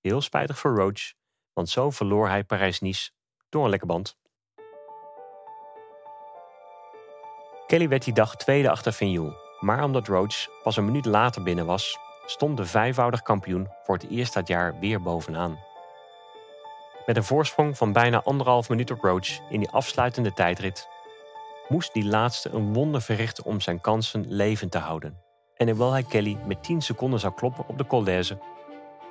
Heel 0.00 0.20
spijtig 0.20 0.58
voor 0.58 0.76
Roach, 0.76 1.14
want 1.52 1.68
zo 1.68 1.90
verloor 1.90 2.28
hij 2.28 2.44
Parijs-Nice 2.44 3.10
door 3.48 3.64
een 3.64 3.70
lekke 3.70 3.86
band. 3.86 4.16
Kelly 7.66 7.88
werd 7.88 8.04
die 8.04 8.14
dag 8.14 8.36
tweede 8.36 8.70
achter 8.70 8.92
Vignoul, 8.92 9.51
maar 9.62 9.84
omdat 9.84 10.06
Roach 10.06 10.48
pas 10.62 10.76
een 10.76 10.84
minuut 10.84 11.04
later 11.04 11.42
binnen 11.42 11.66
was, 11.66 11.98
stond 12.26 12.56
de 12.56 12.64
vijfvoudig 12.64 13.22
kampioen 13.22 13.68
voor 13.84 13.94
het 13.94 14.10
eerst 14.10 14.34
dat 14.34 14.48
jaar 14.48 14.78
weer 14.80 15.02
bovenaan. 15.02 15.58
Met 17.06 17.16
een 17.16 17.24
voorsprong 17.24 17.76
van 17.76 17.92
bijna 17.92 18.22
anderhalf 18.22 18.68
minuut 18.68 18.90
op 18.90 19.00
Roach 19.00 19.50
in 19.50 19.60
die 19.60 19.70
afsluitende 19.70 20.32
tijdrit, 20.32 20.88
moest 21.68 21.92
die 21.92 22.04
laatste 22.04 22.50
een 22.50 22.72
wonder 22.72 23.02
verrichten 23.02 23.44
om 23.44 23.60
zijn 23.60 23.80
kansen 23.80 24.24
levend 24.28 24.70
te 24.70 24.78
houden. 24.78 25.18
En 25.56 25.68
hoewel 25.68 25.92
hij 25.92 26.02
Kelly 26.02 26.38
met 26.46 26.62
10 26.62 26.80
seconden 26.82 27.20
zou 27.20 27.34
kloppen 27.34 27.64
op 27.68 27.78
de 27.78 27.86
Col 27.86 28.04
d'Aise, 28.04 28.38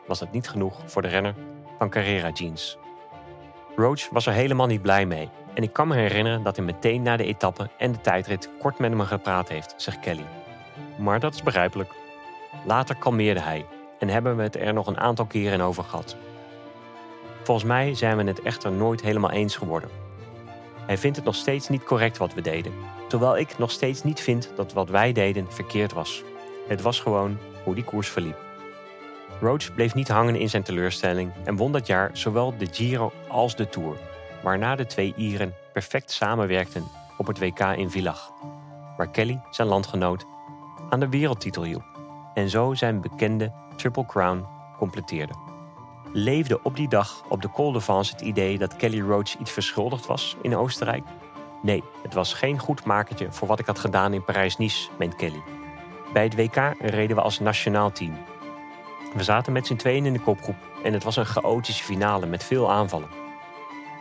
was 0.07 0.19
het 0.19 0.31
niet 0.31 0.49
genoeg 0.49 0.81
voor 0.85 1.01
de 1.01 1.07
renner 1.07 1.35
van 1.77 1.89
Carrera 1.89 2.29
Jeans. 2.29 2.77
Roach 3.75 4.09
was 4.09 4.25
er 4.25 4.33
helemaal 4.33 4.67
niet 4.67 4.81
blij 4.81 5.05
mee 5.05 5.29
en 5.53 5.63
ik 5.63 5.73
kan 5.73 5.87
me 5.87 5.95
herinneren 5.95 6.43
dat 6.43 6.55
hij 6.55 6.65
meteen 6.65 7.01
na 7.01 7.17
de 7.17 7.25
etappe 7.25 7.69
en 7.77 7.91
de 7.91 8.01
tijdrit 8.01 8.49
kort 8.59 8.79
met 8.79 8.91
hem 8.91 9.01
gepraat 9.01 9.49
heeft, 9.49 9.73
zegt 9.77 9.99
Kelly. 9.99 10.40
Maar 10.97 11.19
dat 11.19 11.33
is 11.33 11.43
begrijpelijk. 11.43 11.91
Later 12.65 12.95
kalmeerde 12.95 13.39
hij 13.39 13.65
en 13.99 14.07
hebben 14.09 14.37
we 14.37 14.43
het 14.43 14.55
er 14.55 14.73
nog 14.73 14.87
een 14.87 14.99
aantal 14.99 15.25
keren 15.25 15.61
over 15.61 15.83
gehad. 15.83 16.15
Volgens 17.43 17.67
mij 17.67 17.95
zijn 17.95 18.17
we 18.17 18.23
het 18.23 18.41
echter 18.41 18.71
nooit 18.71 19.01
helemaal 19.01 19.31
eens 19.31 19.55
geworden. 19.55 19.89
Hij 20.85 20.97
vindt 20.97 21.15
het 21.15 21.25
nog 21.25 21.35
steeds 21.35 21.69
niet 21.69 21.83
correct 21.83 22.17
wat 22.17 22.33
we 22.33 22.41
deden, 22.41 22.73
terwijl 23.07 23.37
ik 23.37 23.57
nog 23.57 23.71
steeds 23.71 24.03
niet 24.03 24.19
vind 24.19 24.51
dat 24.55 24.73
wat 24.73 24.89
wij 24.89 25.11
deden 25.11 25.51
verkeerd 25.51 25.93
was. 25.93 26.23
Het 26.67 26.81
was 26.81 26.99
gewoon 26.99 27.37
hoe 27.63 27.75
die 27.75 27.83
koers 27.83 28.09
verliep. 28.09 28.37
Roach 29.41 29.73
bleef 29.73 29.93
niet 29.93 30.07
hangen 30.07 30.35
in 30.35 30.49
zijn 30.49 30.63
teleurstelling 30.63 31.31
en 31.43 31.55
won 31.55 31.71
dat 31.71 31.87
jaar 31.87 32.09
zowel 32.13 32.57
de 32.57 32.67
Giro 32.71 33.11
als 33.27 33.55
de 33.55 33.69
Tour, 33.69 33.97
waarna 34.43 34.75
de 34.75 34.85
twee 34.85 35.13
Ieren 35.15 35.55
perfect 35.73 36.11
samenwerkten 36.11 36.83
op 37.17 37.27
het 37.27 37.39
WK 37.39 37.59
in 37.59 37.89
Villach, 37.89 38.31
waar 38.97 39.11
Kelly, 39.11 39.41
zijn 39.49 39.67
landgenoot, 39.67 40.25
aan 40.91 40.99
de 40.99 41.09
wereldtitel 41.09 41.63
hielp 41.63 41.83
en 42.33 42.49
zo 42.49 42.73
zijn 42.73 43.01
bekende 43.01 43.51
Triple 43.75 44.05
Crown 44.05 44.45
completeerde. 44.77 45.33
Leefde 46.13 46.63
op 46.63 46.75
die 46.75 46.87
dag 46.87 47.23
op 47.29 47.41
de 47.41 47.49
Col 47.49 47.71
de 47.71 47.79
Vence 47.79 48.11
het 48.11 48.21
idee 48.21 48.57
dat 48.57 48.75
Kelly 48.75 49.01
Roach 49.01 49.37
iets 49.37 49.51
verschuldigd 49.51 50.05
was 50.05 50.37
in 50.41 50.55
Oostenrijk? 50.55 51.03
Nee, 51.61 51.83
het 52.03 52.13
was 52.13 52.33
geen 52.33 52.59
goed 52.59 52.85
makertje 52.85 53.31
voor 53.31 53.47
wat 53.47 53.59
ik 53.59 53.65
had 53.65 53.79
gedaan 53.79 54.13
in 54.13 54.23
Parijs-Nice, 54.23 54.89
meent 54.97 55.15
Kelly. 55.15 55.41
Bij 56.13 56.23
het 56.23 56.35
WK 56.35 56.75
reden 56.79 57.15
we 57.15 57.21
als 57.21 57.39
nationaal 57.39 57.91
team. 57.91 58.13
We 59.15 59.23
zaten 59.23 59.53
met 59.53 59.67
z'n 59.67 59.75
tweeën 59.75 60.05
in 60.05 60.13
de 60.13 60.19
kopgroep 60.19 60.55
en 60.83 60.93
het 60.93 61.03
was 61.03 61.15
een 61.15 61.25
chaotische 61.25 61.83
finale 61.83 62.25
met 62.25 62.43
veel 62.43 62.71
aanvallen. 62.71 63.09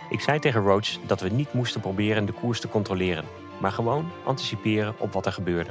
Ik 0.09 0.21
zei 0.21 0.39
tegen 0.39 0.63
Roach 0.63 0.99
dat 1.07 1.21
we 1.21 1.29
niet 1.29 1.53
moesten 1.53 1.81
proberen 1.81 2.27
de 2.27 2.33
koers 2.33 2.61
te 2.61 2.69
controleren, 2.69 3.25
maar 3.61 3.73
gewoon 3.73 4.11
anticiperen 4.25 4.95
op 4.99 5.13
wat 5.13 5.27
er 5.27 5.33
gebeurde. 5.33 5.71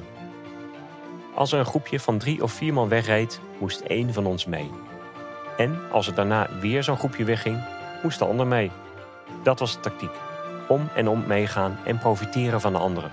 Als 1.39 1.52
er 1.52 1.60
een 1.60 1.65
groepje 1.65 1.99
van 1.99 2.17
drie 2.17 2.43
of 2.43 2.52
vier 2.52 2.73
man 2.73 2.89
wegreed, 2.89 3.39
moest 3.60 3.80
één 3.80 4.13
van 4.13 4.25
ons 4.25 4.45
mee. 4.45 4.71
En 5.58 5.80
als 5.91 6.08
er 6.08 6.15
daarna 6.15 6.47
weer 6.60 6.84
zo'n 6.84 6.97
groepje 6.97 7.23
wegging, 7.23 7.63
moest 8.04 8.19
de 8.19 8.25
ander 8.25 8.47
mee. 8.47 8.71
Dat 9.43 9.60
was 9.60 9.73
de 9.73 9.80
tactiek. 9.80 10.12
Om 10.67 10.89
en 10.95 11.08
om 11.08 11.28
meegaan 11.28 11.78
en 11.86 11.99
profiteren 11.99 12.62
van 12.62 12.73
de 12.73 12.80
anderen. 12.80 13.12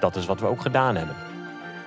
Dat 0.00 0.16
is 0.16 0.26
wat 0.26 0.40
we 0.40 0.46
ook 0.46 0.60
gedaan 0.60 0.96
hebben. 0.96 1.16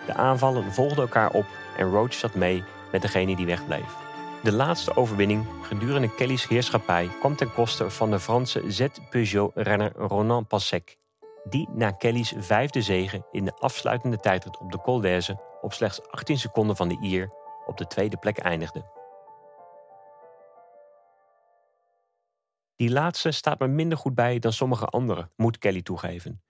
De 0.05 0.13
aanvallen 0.13 0.73
volgden 0.73 1.03
elkaar 1.03 1.31
op 1.31 1.45
en 1.77 1.89
Roach 1.89 2.13
zat 2.13 2.35
mee 2.35 2.63
met 2.91 3.01
degene 3.01 3.35
die 3.35 3.45
wegbleef. 3.45 3.95
De 4.43 4.51
laatste 4.51 4.95
overwinning 4.95 5.45
gedurende 5.61 6.15
Kelly's 6.15 6.47
heerschappij 6.47 7.09
kwam 7.19 7.35
ten 7.35 7.53
koste 7.53 7.89
van 7.89 8.11
de 8.11 8.19
Franse 8.19 8.63
Z-Peugeot-renner 8.67 9.91
Ronan 9.95 10.47
Passec, 10.47 10.97
die 11.43 11.69
na 11.73 11.91
Kelly's 11.91 12.33
vijfde 12.37 12.81
zege 12.81 13.27
in 13.31 13.45
de 13.45 13.53
afsluitende 13.59 14.19
tijdrit 14.19 14.57
op 14.57 14.71
de 14.71 14.81
Col 14.81 15.01
op 15.67 15.73
slechts 15.73 16.09
18 16.11 16.37
seconden 16.37 16.75
van 16.75 16.87
de 16.87 16.97
Ier 17.01 17.31
op 17.65 17.77
de 17.77 17.87
tweede 17.87 18.17
plek 18.17 18.37
eindigde. 18.37 18.95
Die 22.75 22.89
laatste 22.89 23.31
staat 23.31 23.59
me 23.59 23.67
minder 23.67 23.97
goed 23.97 24.15
bij 24.15 24.39
dan 24.39 24.53
sommige 24.53 24.85
anderen, 24.85 25.31
moet 25.35 25.57
Kelly 25.57 25.81
toegeven. 25.81 26.43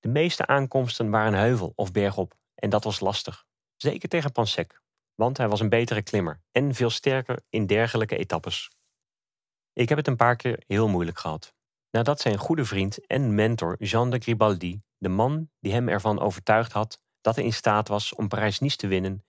De 0.00 0.08
meeste 0.08 0.46
aankomsten 0.46 1.10
waren 1.10 1.38
heuvel 1.38 1.72
of 1.76 1.92
bergop 1.92 2.34
en 2.54 2.70
dat 2.70 2.84
was 2.84 3.00
lastig. 3.00 3.44
Zeker 3.76 4.08
tegen 4.08 4.32
Pansek, 4.32 4.80
want 5.14 5.36
hij 5.36 5.48
was 5.48 5.60
een 5.60 5.68
betere 5.68 6.02
klimmer 6.02 6.40
en 6.52 6.74
veel 6.74 6.90
sterker 6.90 7.42
in 7.48 7.66
dergelijke 7.66 8.16
etappes. 8.16 8.70
Ik 9.72 9.88
heb 9.88 9.98
het 9.98 10.06
een 10.06 10.16
paar 10.16 10.36
keer 10.36 10.62
heel 10.66 10.88
moeilijk 10.88 11.18
gehad. 11.18 11.54
Nadat 11.90 12.20
zijn 12.20 12.38
goede 12.38 12.64
vriend 12.64 13.06
en 13.06 13.34
mentor 13.34 13.76
Jean 13.78 14.10
de 14.10 14.18
Gribaldi, 14.18 14.82
de 14.98 15.08
man 15.08 15.50
die 15.60 15.72
hem 15.72 15.88
ervan 15.88 16.20
overtuigd 16.20 16.72
had 16.72 17.02
dat 17.24 17.36
hij 17.36 17.44
in 17.44 17.52
staat 17.52 17.88
was 17.88 18.14
om 18.14 18.28
Parijs-Nice 18.28 18.76
te 18.76 18.86
winnen, 18.86 19.24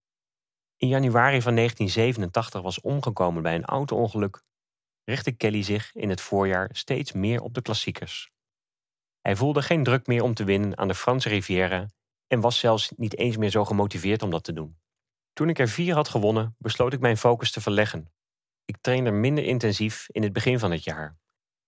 in 0.78 0.88
januari 0.88 1.42
van 1.42 1.56
1987 1.56 2.62
was 2.62 2.82
omgekomen 2.82 3.44
bij 3.44 3.56
een 3.56 3.66
auto-ongeluk, 3.66 4.44
richtte 5.04 5.32
Kelly 5.32 5.64
zich 5.64 5.94
in 5.94 6.10
het 6.10 6.22
voorjaar 6.22 6.70
steeds 6.72 7.12
meer 7.12 7.42
op 7.42 7.54
de 7.54 7.62
klassiekers. 7.62 8.32
Hij 9.22 9.36
voelde 9.36 9.62
geen 9.62 9.84
druk 9.84 10.08
meer 10.08 10.24
om 10.24 10.34
te 10.34 10.44
winnen 10.44 10.78
aan 10.78 10.88
de 10.88 10.96
Franse 10.96 11.30
Riviera 11.30 11.88
en 12.28 12.40
was 12.40 12.60
zelfs 12.60 12.92
niet 12.96 13.18
eens 13.18 13.38
meer 13.38 13.50
zo 13.50 13.66
gemotiveerd 13.66 14.24
om 14.24 14.30
dat 14.30 14.44
te 14.44 14.54
doen. 14.54 14.78
Toen 15.34 15.50
ik 15.50 15.60
er 15.60 15.68
vier 15.68 15.94
had 15.94 16.08
gewonnen, 16.08 16.56
besloot 16.58 16.94
ik 16.94 17.00
mijn 17.00 17.18
focus 17.18 17.52
te 17.52 17.62
verleggen. 17.62 18.14
Ik 18.66 18.78
trainde 18.82 19.12
minder 19.12 19.44
intensief 19.44 20.08
in 20.12 20.24
het 20.24 20.34
begin 20.34 20.60
van 20.60 20.72
het 20.72 20.84
jaar. 20.84 21.18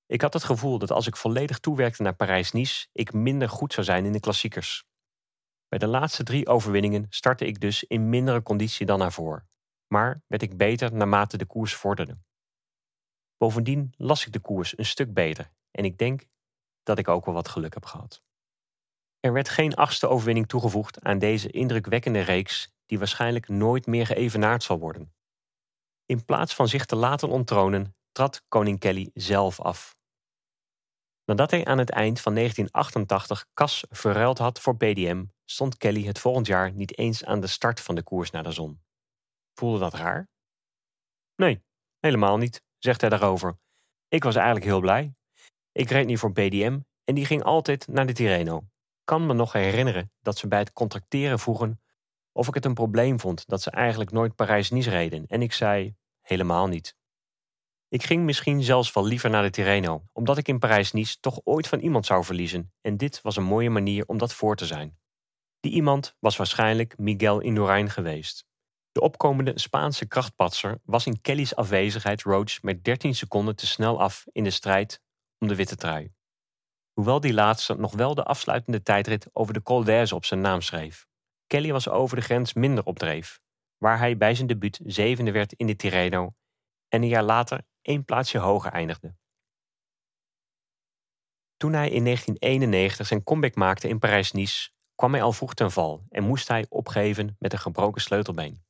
Ik 0.05 0.21
had 0.21 0.33
het 0.33 0.43
gevoel 0.43 0.77
dat 0.77 0.91
als 0.91 1.07
ik 1.07 1.15
volledig 1.15 1.59
toewerkte 1.59 2.01
naar 2.01 2.15
Parijs-Nice, 2.15 2.87
ik 2.91 3.13
minder 3.13 3.49
goed 3.49 3.73
zou 3.73 3.85
zijn 3.85 4.05
in 4.05 4.11
de 4.11 4.19
klassiekers. 4.19 4.86
Bij 5.67 5.79
de 5.79 5.87
laatste 5.87 6.23
drie 6.23 6.47
overwinningen 6.47 7.05
startte 7.09 7.45
ik 7.45 7.59
dus 7.59 7.83
in 7.83 8.09
mindere 8.09 8.43
conditie 8.43 8.85
dan 8.85 8.99
daarvoor, 8.99 9.45
maar 9.87 10.23
werd 10.27 10.41
ik 10.41 10.57
beter 10.57 10.93
naarmate 10.93 11.37
de 11.37 11.45
koers 11.45 11.75
vorderde. 11.75 12.17
Bovendien 13.37 13.93
las 13.97 14.25
ik 14.25 14.33
de 14.33 14.39
koers 14.39 14.77
een 14.77 14.85
stuk 14.85 15.13
beter 15.13 15.51
en 15.71 15.85
ik 15.85 15.97
denk 15.97 16.25
dat 16.83 16.97
ik 16.97 17.07
ook 17.07 17.25
wel 17.25 17.33
wat 17.33 17.47
geluk 17.47 17.73
heb 17.73 17.85
gehad. 17.85 18.21
Er 19.19 19.33
werd 19.33 19.49
geen 19.49 19.75
achtste 19.75 20.07
overwinning 20.07 20.47
toegevoegd 20.47 21.03
aan 21.03 21.19
deze 21.19 21.49
indrukwekkende 21.49 22.19
reeks, 22.19 22.75
die 22.85 22.97
waarschijnlijk 22.97 23.47
nooit 23.47 23.85
meer 23.85 24.05
geëvenaard 24.05 24.63
zal 24.63 24.79
worden. 24.79 25.13
In 26.05 26.25
plaats 26.25 26.55
van 26.55 26.67
zich 26.67 26.85
te 26.85 26.95
laten 26.95 27.29
onttronen, 27.29 27.95
trad 28.11 28.43
koning 28.47 28.79
Kelly 28.79 29.09
zelf 29.13 29.61
af. 29.61 29.97
Nadat 31.25 31.51
hij 31.51 31.65
aan 31.65 31.77
het 31.77 31.89
eind 31.89 32.21
van 32.21 32.33
1988 32.33 33.45
Cas 33.53 33.83
verruild 33.89 34.37
had 34.37 34.59
voor 34.59 34.77
PDM, 34.77 35.25
stond 35.49 35.77
Kelly 35.77 36.05
het 36.05 36.19
volgend 36.19 36.47
jaar 36.47 36.71
niet 36.71 36.97
eens 36.97 37.25
aan 37.25 37.39
de 37.39 37.47
start 37.47 37.79
van 37.81 37.95
de 37.95 38.03
koers 38.03 38.31
naar 38.31 38.43
de 38.43 38.51
zon. 38.51 38.81
Voelde 39.53 39.79
dat 39.79 39.93
raar? 39.93 40.29
Nee, 41.35 41.63
helemaal 41.99 42.37
niet, 42.37 42.63
zegt 42.77 43.01
hij 43.01 43.09
daarover. 43.09 43.57
Ik 44.07 44.23
was 44.23 44.35
eigenlijk 44.35 44.65
heel 44.65 44.79
blij. 44.79 45.13
Ik 45.71 45.89
reed 45.89 46.05
niet 46.05 46.19
voor 46.19 46.31
PDM 46.31 46.79
en 47.03 47.15
die 47.15 47.25
ging 47.25 47.43
altijd 47.43 47.87
naar 47.87 48.05
de 48.05 48.13
Tirreno. 48.13 48.67
Kan 49.03 49.25
me 49.25 49.33
nog 49.33 49.53
herinneren 49.53 50.11
dat 50.19 50.37
ze 50.37 50.47
bij 50.47 50.59
het 50.59 50.73
contracteren 50.73 51.39
vroegen 51.39 51.81
of 52.31 52.47
ik 52.47 52.53
het 52.53 52.65
een 52.65 52.73
probleem 52.73 53.19
vond 53.19 53.47
dat 53.47 53.61
ze 53.61 53.71
eigenlijk 53.71 54.11
nooit 54.11 54.35
Parijs-Nice 54.35 54.89
reden 54.89 55.25
en 55.27 55.41
ik 55.41 55.53
zei 55.53 55.95
helemaal 56.21 56.67
niet. 56.67 56.95
Ik 57.89 58.03
ging 58.03 58.23
misschien 58.23 58.63
zelfs 58.63 58.93
wel 58.93 59.05
liever 59.05 59.29
naar 59.29 59.43
de 59.43 59.49
Tirreno, 59.49 60.03
omdat 60.13 60.37
ik 60.37 60.47
in 60.47 60.59
Parijs-Nice 60.59 61.19
toch 61.19 61.39
ooit 61.43 61.67
van 61.67 61.79
iemand 61.79 62.05
zou 62.05 62.23
verliezen 62.23 62.73
en 62.81 62.97
dit 62.97 63.21
was 63.21 63.35
een 63.35 63.43
mooie 63.43 63.69
manier 63.69 64.07
om 64.07 64.17
dat 64.17 64.33
voor 64.33 64.55
te 64.55 64.65
zijn. 64.65 64.97
Die 65.59 65.71
iemand 65.71 66.15
was 66.19 66.37
waarschijnlijk 66.37 66.97
Miguel 66.97 67.39
Indurain 67.39 67.89
geweest. 67.89 68.45
De 68.91 69.01
opkomende 69.01 69.59
Spaanse 69.59 70.07
krachtpatser 70.07 70.79
was 70.83 71.05
in 71.05 71.21
Kelly's 71.21 71.55
afwezigheid 71.55 72.21
Roach 72.21 72.61
met 72.61 72.83
13 72.83 73.15
seconden 73.15 73.55
te 73.55 73.67
snel 73.67 74.01
af 74.01 74.25
in 74.31 74.43
de 74.43 74.49
strijd 74.49 75.01
om 75.39 75.47
de 75.47 75.55
witte 75.55 75.75
trui. 75.75 76.13
Hoewel 76.93 77.19
die 77.19 77.33
laatste 77.33 77.73
nog 77.73 77.93
wel 77.93 78.15
de 78.15 78.23
afsluitende 78.23 78.81
tijdrit 78.81 79.29
over 79.33 79.53
de 79.53 79.61
Col 79.61 79.83
d'Aise 79.83 80.15
op 80.15 80.25
zijn 80.25 80.41
naam 80.41 80.61
schreef. 80.61 81.07
Kelly 81.47 81.71
was 81.71 81.89
over 81.89 82.15
de 82.15 82.21
grens 82.21 82.53
minder 82.53 82.83
opdreef, 82.83 83.39
waar 83.77 83.97
hij 83.97 84.17
bij 84.17 84.35
zijn 84.35 84.47
debuut 84.47 84.79
zevende 84.85 85.31
werd 85.31 85.53
in 85.53 85.67
de 85.67 85.75
Tirreno 85.75 86.35
en 86.87 87.01
een 87.01 87.07
jaar 87.07 87.23
later 87.23 87.65
één 87.81 88.05
plaatsje 88.05 88.37
hoger 88.37 88.71
eindigde. 88.71 89.15
Toen 91.57 91.73
hij 91.73 91.89
in 91.89 92.03
1991 92.03 93.07
zijn 93.07 93.23
comeback 93.23 93.55
maakte 93.55 93.87
in 93.87 93.99
Parijs-Nice, 93.99 94.69
kwam 94.97 95.13
hij 95.13 95.21
al 95.21 95.33
vroeg 95.33 95.53
ten 95.53 95.71
val 95.71 96.03
en 96.09 96.23
moest 96.23 96.47
hij 96.47 96.65
opgeven 96.69 97.35
met 97.39 97.53
een 97.53 97.59
gebroken 97.59 98.01
sleutelbeen. 98.01 98.65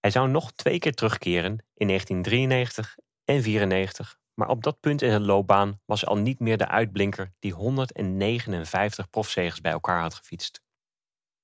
Hij 0.00 0.10
zou 0.10 0.28
nog 0.28 0.52
twee 0.52 0.78
keer 0.78 0.94
terugkeren 0.94 1.52
in 1.74 1.86
1993 1.86 2.96
en 3.24 3.42
94, 3.42 4.18
maar 4.34 4.48
op 4.48 4.62
dat 4.62 4.80
punt 4.80 5.02
in 5.02 5.10
zijn 5.10 5.24
loopbaan 5.24 5.80
was 5.84 6.00
hij 6.00 6.10
al 6.10 6.16
niet 6.16 6.38
meer 6.38 6.56
de 6.56 6.68
uitblinker 6.68 7.32
die 7.38 7.52
159 7.52 9.10
profzegers 9.10 9.60
bij 9.60 9.72
elkaar 9.72 10.00
had 10.00 10.14
gefietst. 10.14 10.62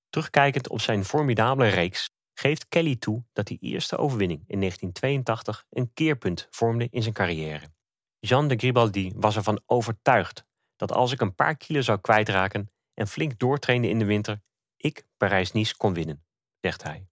Terugkijkend 0.08 0.68
op 0.68 0.80
zijn 0.80 1.04
formidabele 1.04 1.68
reeks 1.68 2.10
geeft 2.34 2.68
Kelly 2.68 2.96
toe 2.96 3.24
dat 3.32 3.46
die 3.46 3.58
eerste 3.60 3.96
overwinning 3.96 4.40
in 4.46 4.58
1982 4.58 5.64
een 5.70 5.92
keerpunt 5.92 6.46
vormde 6.50 6.88
in 6.90 7.02
zijn 7.02 7.14
carrière. 7.14 7.70
Jean 8.18 8.48
de 8.48 8.56
Gribaldi 8.56 9.12
was 9.16 9.36
ervan 9.36 9.62
overtuigd 9.66 10.44
dat 10.76 10.92
als 10.92 11.12
ik 11.12 11.20
een 11.20 11.34
paar 11.34 11.56
kilo 11.56 11.80
zou 11.80 12.00
kwijtraken 12.00 12.70
en 12.98 13.08
flink 13.08 13.38
doortrainde 13.38 13.88
in 13.88 13.98
de 13.98 14.04
winter, 14.04 14.42
ik 14.76 15.06
Parijs-Nice 15.16 15.76
kon 15.76 15.94
winnen, 15.94 16.24
zegt 16.60 16.82
hij. 16.82 17.08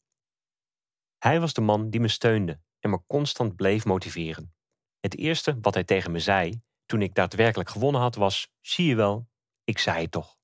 Hij 1.19 1.41
was 1.41 1.53
de 1.53 1.61
man 1.61 1.91
die 1.91 2.01
me 2.01 2.09
steunde 2.09 2.61
en 2.79 2.91
me 2.91 3.01
constant 3.07 3.57
bleef 3.57 3.85
motiveren. 3.85 4.55
Het 5.01 5.17
eerste 5.17 5.59
wat 5.61 5.75
hij 5.75 5.85
tegen 5.85 6.11
me 6.11 6.19
zei 6.19 6.63
toen 6.87 7.03
ik 7.03 7.15
daadwerkelijk 7.15 7.69
gewonnen 7.69 8.01
had 8.01 8.15
was: 8.15 8.53
Zie 8.61 8.87
je 8.87 8.95
wel, 8.95 9.29
ik 9.65 9.79
zei 9.79 10.03
het 10.03 10.11
toch. 10.11 10.37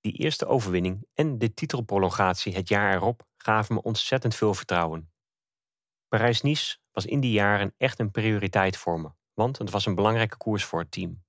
Die 0.00 0.12
eerste 0.12 0.46
overwinning 0.46 1.06
en 1.14 1.38
de 1.38 1.54
titelprolongatie 1.54 2.54
het 2.54 2.68
jaar 2.68 2.94
erop 2.94 3.26
gaven 3.36 3.74
me 3.74 3.82
ontzettend 3.82 4.34
veel 4.34 4.54
vertrouwen. 4.54 5.12
Parijs-Nice 6.08 6.78
was 6.90 7.06
in 7.06 7.20
die 7.20 7.32
jaren 7.32 7.74
echt 7.76 7.98
een 7.98 8.10
prioriteit 8.10 8.76
voor 8.76 9.00
me, 9.00 9.10
want 9.34 9.58
het 9.58 9.70
was 9.70 9.86
een 9.86 9.94
belangrijke 9.94 10.36
koers 10.36 10.64
voor 10.64 10.80
het 10.80 10.90
team. 10.90 11.24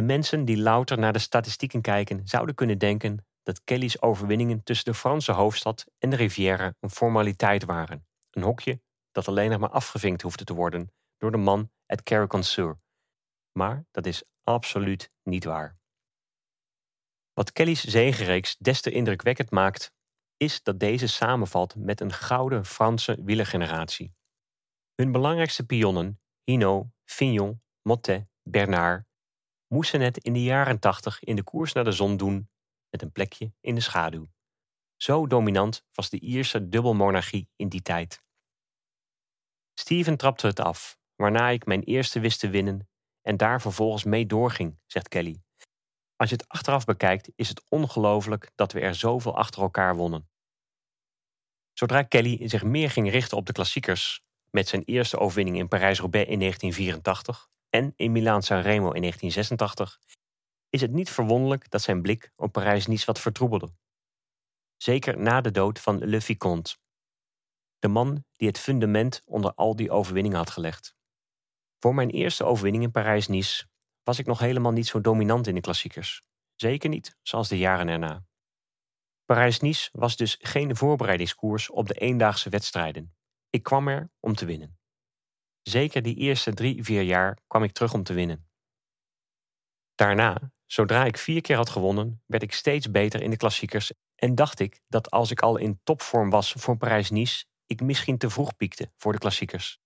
De 0.00 0.06
mensen 0.06 0.44
die 0.44 0.58
louter 0.58 0.98
naar 0.98 1.12
de 1.12 1.18
statistieken 1.18 1.80
kijken, 1.80 2.20
zouden 2.24 2.54
kunnen 2.54 2.78
denken 2.78 3.26
dat 3.42 3.64
Kelly's 3.64 4.02
overwinningen 4.02 4.62
tussen 4.62 4.92
de 4.92 4.98
Franse 4.98 5.32
hoofdstad 5.32 5.86
en 5.98 6.10
de 6.10 6.16
Riviera 6.16 6.74
een 6.80 6.90
formaliteit 6.90 7.64
waren. 7.64 8.06
Een 8.30 8.42
hokje 8.42 8.80
dat 9.12 9.28
alleen 9.28 9.50
nog 9.50 9.60
maar 9.60 9.70
afgevinkt 9.70 10.22
hoefde 10.22 10.44
te 10.44 10.54
worden 10.54 10.92
door 11.16 11.30
de 11.30 11.36
man 11.36 11.70
uit 11.86 12.02
Carrick-on-Sur. 12.02 12.80
Maar 13.52 13.84
dat 13.90 14.06
is 14.06 14.22
absoluut 14.42 15.10
niet 15.22 15.44
waar. 15.44 15.78
Wat 17.32 17.52
Kelly's 17.52 17.84
zegenreeks 17.84 18.56
des 18.56 18.80
te 18.80 18.90
indrukwekkend 18.90 19.50
maakt, 19.50 19.92
is 20.36 20.62
dat 20.62 20.80
deze 20.80 21.06
samenvalt 21.06 21.74
met 21.76 22.00
een 22.00 22.12
gouden 22.12 22.64
Franse 22.64 23.18
wielergeneratie. 23.22 24.14
Hun 24.94 25.12
belangrijkste 25.12 25.66
pionnen, 25.66 26.20
Hinault, 26.44 26.86
Fignon, 27.04 27.62
Mottet, 27.82 28.26
Bernard, 28.42 29.08
moesten 29.72 30.00
het 30.00 30.18
in 30.18 30.32
de 30.32 30.42
jaren 30.42 30.78
80 30.78 31.22
in 31.22 31.36
de 31.36 31.42
koers 31.42 31.72
naar 31.72 31.84
de 31.84 31.92
zon 31.92 32.16
doen 32.16 32.50
met 32.88 33.02
een 33.02 33.12
plekje 33.12 33.52
in 33.60 33.74
de 33.74 33.80
schaduw. 33.80 34.26
Zo 34.96 35.26
dominant 35.26 35.84
was 35.92 36.10
de 36.10 36.20
Ierse 36.20 36.68
dubbelmonarchie 36.68 37.48
in 37.56 37.68
die 37.68 37.82
tijd. 37.82 38.22
Steven 39.74 40.16
trapte 40.16 40.46
het 40.46 40.60
af, 40.60 40.98
waarna 41.16 41.48
ik 41.48 41.66
mijn 41.66 41.82
eerste 41.82 42.20
wist 42.20 42.40
te 42.40 42.48
winnen 42.48 42.88
en 43.22 43.36
daar 43.36 43.60
vervolgens 43.60 44.04
mee 44.04 44.26
doorging, 44.26 44.78
zegt 44.86 45.08
Kelly. 45.08 45.42
Als 46.16 46.30
je 46.30 46.36
het 46.36 46.48
achteraf 46.48 46.84
bekijkt, 46.84 47.30
is 47.34 47.48
het 47.48 47.62
ongelooflijk 47.68 48.50
dat 48.54 48.72
we 48.72 48.80
er 48.80 48.94
zoveel 48.94 49.36
achter 49.36 49.62
elkaar 49.62 49.96
wonnen. 49.96 50.30
Zodra 51.72 52.02
Kelly 52.02 52.48
zich 52.48 52.64
meer 52.64 52.90
ging 52.90 53.10
richten 53.10 53.36
op 53.36 53.46
de 53.46 53.52
klassiekers, 53.52 54.22
met 54.50 54.68
zijn 54.68 54.84
eerste 54.84 55.18
overwinning 55.18 55.56
in 55.56 55.68
Parijs-Roubaix 55.68 56.28
in 56.28 56.38
1984 56.38 57.50
en 57.70 57.92
in 57.96 58.12
Milaan-San 58.12 58.60
Remo 58.60 58.92
in 58.92 59.00
1986, 59.00 60.00
is 60.68 60.80
het 60.80 60.92
niet 60.92 61.10
verwonderlijk 61.10 61.70
dat 61.70 61.82
zijn 61.82 62.02
blik 62.02 62.32
op 62.36 62.52
Parijs-Nice 62.52 63.06
wat 63.06 63.20
vertroebelde. 63.20 63.72
Zeker 64.76 65.18
na 65.18 65.40
de 65.40 65.50
dood 65.50 65.80
van 65.80 66.04
Le 66.04 66.20
Vicomte, 66.20 66.76
de 67.78 67.88
man 67.88 68.24
die 68.36 68.48
het 68.48 68.58
fundament 68.58 69.22
onder 69.24 69.54
al 69.54 69.76
die 69.76 69.90
overwinningen 69.90 70.38
had 70.38 70.50
gelegd. 70.50 70.94
Voor 71.78 71.94
mijn 71.94 72.10
eerste 72.10 72.44
overwinning 72.44 72.84
in 72.84 72.90
Parijs-Nice 72.90 73.66
was 74.02 74.18
ik 74.18 74.26
nog 74.26 74.38
helemaal 74.38 74.72
niet 74.72 74.86
zo 74.86 75.00
dominant 75.00 75.46
in 75.46 75.54
de 75.54 75.60
klassiekers. 75.60 76.22
Zeker 76.54 76.88
niet 76.88 77.16
zoals 77.22 77.48
de 77.48 77.58
jaren 77.58 77.88
erna. 77.88 78.24
Parijs-Nice 79.24 79.88
was 79.92 80.16
dus 80.16 80.36
geen 80.40 80.76
voorbereidingskoers 80.76 81.70
op 81.70 81.88
de 81.88 81.94
eendaagse 81.94 82.48
wedstrijden. 82.48 83.14
Ik 83.50 83.62
kwam 83.62 83.88
er 83.88 84.10
om 84.20 84.34
te 84.34 84.44
winnen. 84.44 84.79
Zeker 85.62 86.02
die 86.02 86.16
eerste 86.16 86.54
drie, 86.54 86.84
vier 86.84 87.02
jaar 87.02 87.38
kwam 87.46 87.62
ik 87.62 87.72
terug 87.72 87.94
om 87.94 88.02
te 88.02 88.12
winnen. 88.12 88.48
Daarna, 89.94 90.52
zodra 90.66 91.04
ik 91.04 91.16
vier 91.18 91.40
keer 91.40 91.56
had 91.56 91.70
gewonnen, 91.70 92.22
werd 92.26 92.42
ik 92.42 92.52
steeds 92.52 92.90
beter 92.90 93.22
in 93.22 93.30
de 93.30 93.36
klassiekers 93.36 93.92
en 94.14 94.34
dacht 94.34 94.60
ik 94.60 94.80
dat 94.88 95.10
als 95.10 95.30
ik 95.30 95.40
al 95.40 95.56
in 95.56 95.80
topvorm 95.82 96.30
was 96.30 96.52
voor 96.52 96.76
Parijs-Nice, 96.76 97.44
ik 97.66 97.80
misschien 97.80 98.18
te 98.18 98.30
vroeg 98.30 98.56
piekte 98.56 98.92
voor 98.96 99.12
de 99.12 99.18
klassiekers. 99.18 99.80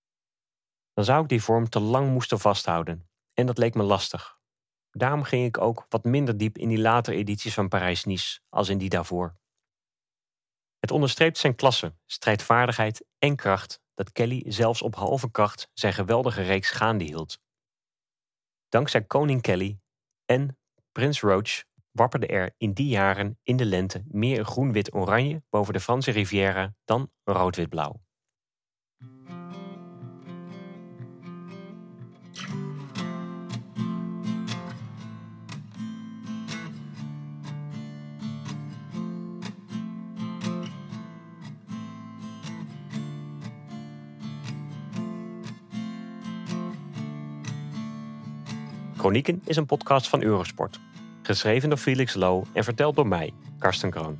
Dan 0.92 1.04
zou 1.04 1.22
ik 1.22 1.28
die 1.28 1.42
vorm 1.42 1.68
te 1.68 1.80
lang 1.80 2.10
moesten 2.10 2.38
vasthouden 2.40 3.08
en 3.32 3.46
dat 3.46 3.58
leek 3.58 3.74
me 3.74 3.82
lastig. 3.82 4.38
Daarom 4.90 5.22
ging 5.22 5.46
ik 5.46 5.58
ook 5.58 5.86
wat 5.88 6.04
minder 6.04 6.36
diep 6.36 6.58
in 6.58 6.68
die 6.68 6.78
latere 6.78 7.16
edities 7.16 7.54
van 7.54 7.68
Parijs-Nice 7.68 8.40
als 8.48 8.68
in 8.68 8.78
die 8.78 8.88
daarvoor. 8.88 9.36
Het 10.78 10.90
onderstreept 10.90 11.38
zijn 11.38 11.54
klasse, 11.54 11.94
strijdvaardigheid 12.06 13.06
en 13.18 13.36
kracht 13.36 13.82
dat 13.94 14.12
Kelly 14.12 14.44
zelfs 14.46 14.82
op 14.82 14.94
halve 14.94 15.30
kracht 15.30 15.70
zijn 15.72 15.92
geweldige 15.92 16.42
reeks 16.42 16.70
gaande 16.70 17.04
hield. 17.04 17.38
Dankzij 18.68 19.04
koning 19.04 19.42
Kelly 19.42 19.78
en 20.24 20.58
prins 20.92 21.20
Roach 21.20 21.64
wapperde 21.90 22.26
er 22.26 22.54
in 22.56 22.72
die 22.72 22.88
jaren 22.88 23.38
in 23.42 23.56
de 23.56 23.64
lente 23.64 24.04
meer 24.08 24.44
groen-wit-oranje 24.44 25.42
boven 25.50 25.72
de 25.72 25.80
Franse 25.80 26.10
Riviera 26.10 26.74
dan 26.84 27.10
rood-wit-blauw. 27.24 28.03
Chronieken 49.04 49.42
is 49.44 49.56
een 49.56 49.66
podcast 49.66 50.08
van 50.08 50.22
Eurosport. 50.22 50.80
Geschreven 51.22 51.68
door 51.68 51.78
Felix 51.78 52.14
Low 52.14 52.44
en 52.52 52.64
verteld 52.64 52.96
door 52.96 53.06
mij, 53.06 53.32
Karsten 53.58 53.90
Kroon. 53.90 54.18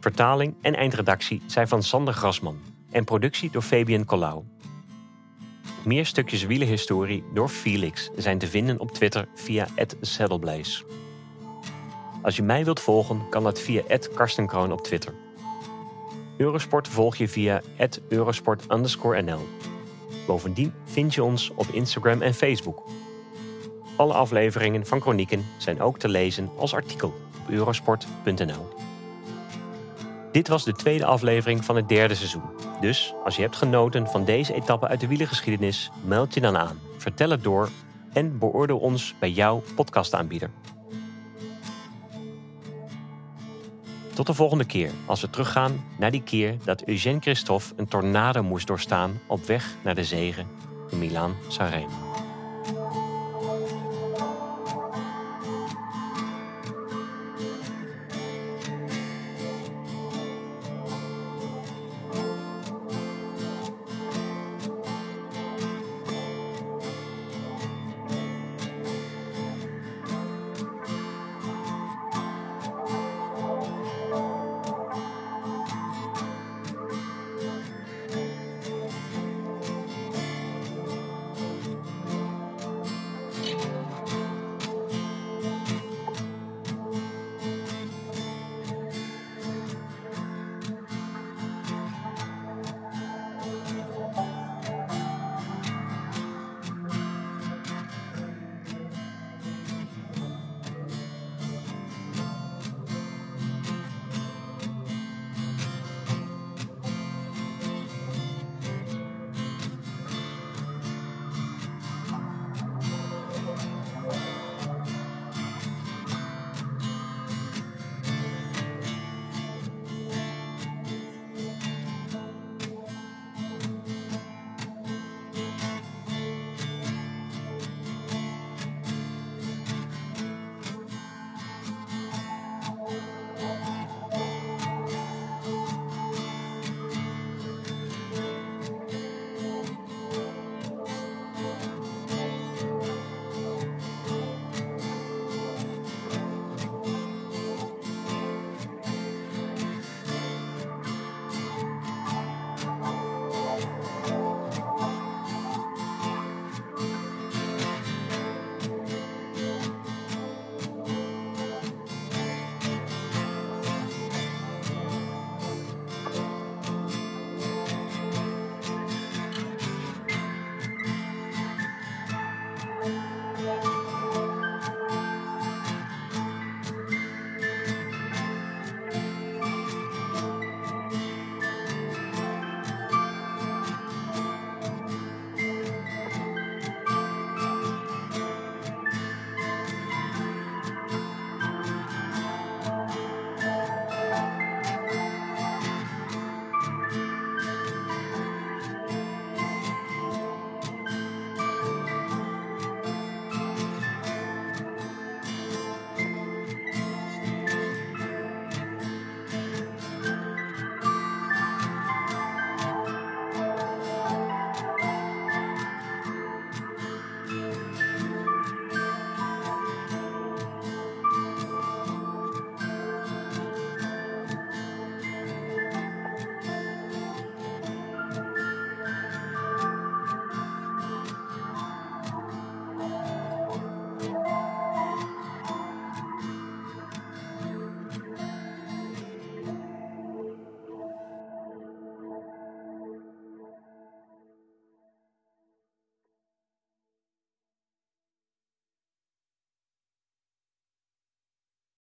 Vertaling 0.00 0.54
en 0.60 0.74
eindredactie 0.74 1.42
zijn 1.46 1.68
van 1.68 1.82
Sander 1.82 2.14
Grasman 2.14 2.58
en 2.90 3.04
productie 3.04 3.50
door 3.50 3.62
Fabian 3.62 4.04
Collau. 4.04 4.42
Meer 5.84 6.06
stukjes 6.06 6.44
wielenhistorie 6.44 7.24
door 7.34 7.48
Felix 7.48 8.10
zijn 8.16 8.38
te 8.38 8.46
vinden 8.46 8.80
op 8.80 8.92
Twitter 8.92 9.28
via 9.34 9.66
@saddleblaze. 10.00 10.84
Als 12.22 12.36
je 12.36 12.42
mij 12.42 12.64
wilt 12.64 12.80
volgen, 12.80 13.28
kan 13.28 13.42
dat 13.42 13.60
via 13.60 13.82
@karstenkroon 14.14 14.72
op 14.72 14.84
Twitter. 14.84 15.14
Eurosport 16.36 16.88
volg 16.88 17.16
je 17.16 17.28
via 17.28 17.62
@eurosport_nl. 18.08 19.48
Bovendien 20.26 20.72
vind 20.84 21.14
je 21.14 21.22
ons 21.22 21.50
op 21.54 21.66
Instagram 21.66 22.22
en 22.22 22.34
Facebook. 22.34 22.82
Alle 23.96 24.12
afleveringen 24.12 24.86
van 24.86 25.00
Chronieken 25.00 25.46
zijn 25.56 25.80
ook 25.80 25.98
te 25.98 26.08
lezen 26.08 26.50
als 26.56 26.74
artikel 26.74 27.08
op 27.08 27.50
eurosport.nl. 27.50 28.68
Dit 30.32 30.48
was 30.48 30.64
de 30.64 30.72
tweede 30.72 31.04
aflevering 31.04 31.64
van 31.64 31.76
het 31.76 31.88
derde 31.88 32.14
seizoen. 32.14 32.42
Dus 32.80 33.14
als 33.24 33.36
je 33.36 33.42
hebt 33.42 33.56
genoten 33.56 34.06
van 34.06 34.24
deze 34.24 34.54
etappe 34.54 34.88
uit 34.88 35.00
de 35.00 35.06
wielergeschiedenis, 35.06 35.90
meld 36.04 36.34
je 36.34 36.40
dan 36.40 36.56
aan, 36.56 36.78
vertel 36.96 37.30
het 37.30 37.42
door 37.42 37.68
en 38.12 38.38
beoordeel 38.38 38.78
ons 38.78 39.14
bij 39.18 39.30
jouw 39.30 39.62
podcastaanbieder. 39.74 40.50
Tot 44.14 44.26
de 44.26 44.34
volgende 44.34 44.64
keer 44.64 44.90
als 45.06 45.20
we 45.20 45.30
teruggaan 45.30 45.84
naar 45.98 46.10
die 46.10 46.22
keer 46.22 46.56
dat 46.64 46.82
Eugène 46.82 47.20
Christophe 47.20 47.72
een 47.76 47.88
tornado 47.88 48.42
moest 48.42 48.66
doorstaan 48.66 49.20
op 49.26 49.44
weg 49.44 49.74
naar 49.84 49.94
de 49.94 50.04
zegen 50.04 50.46
in 50.90 50.98
Milaan-Sanremo. 50.98 52.21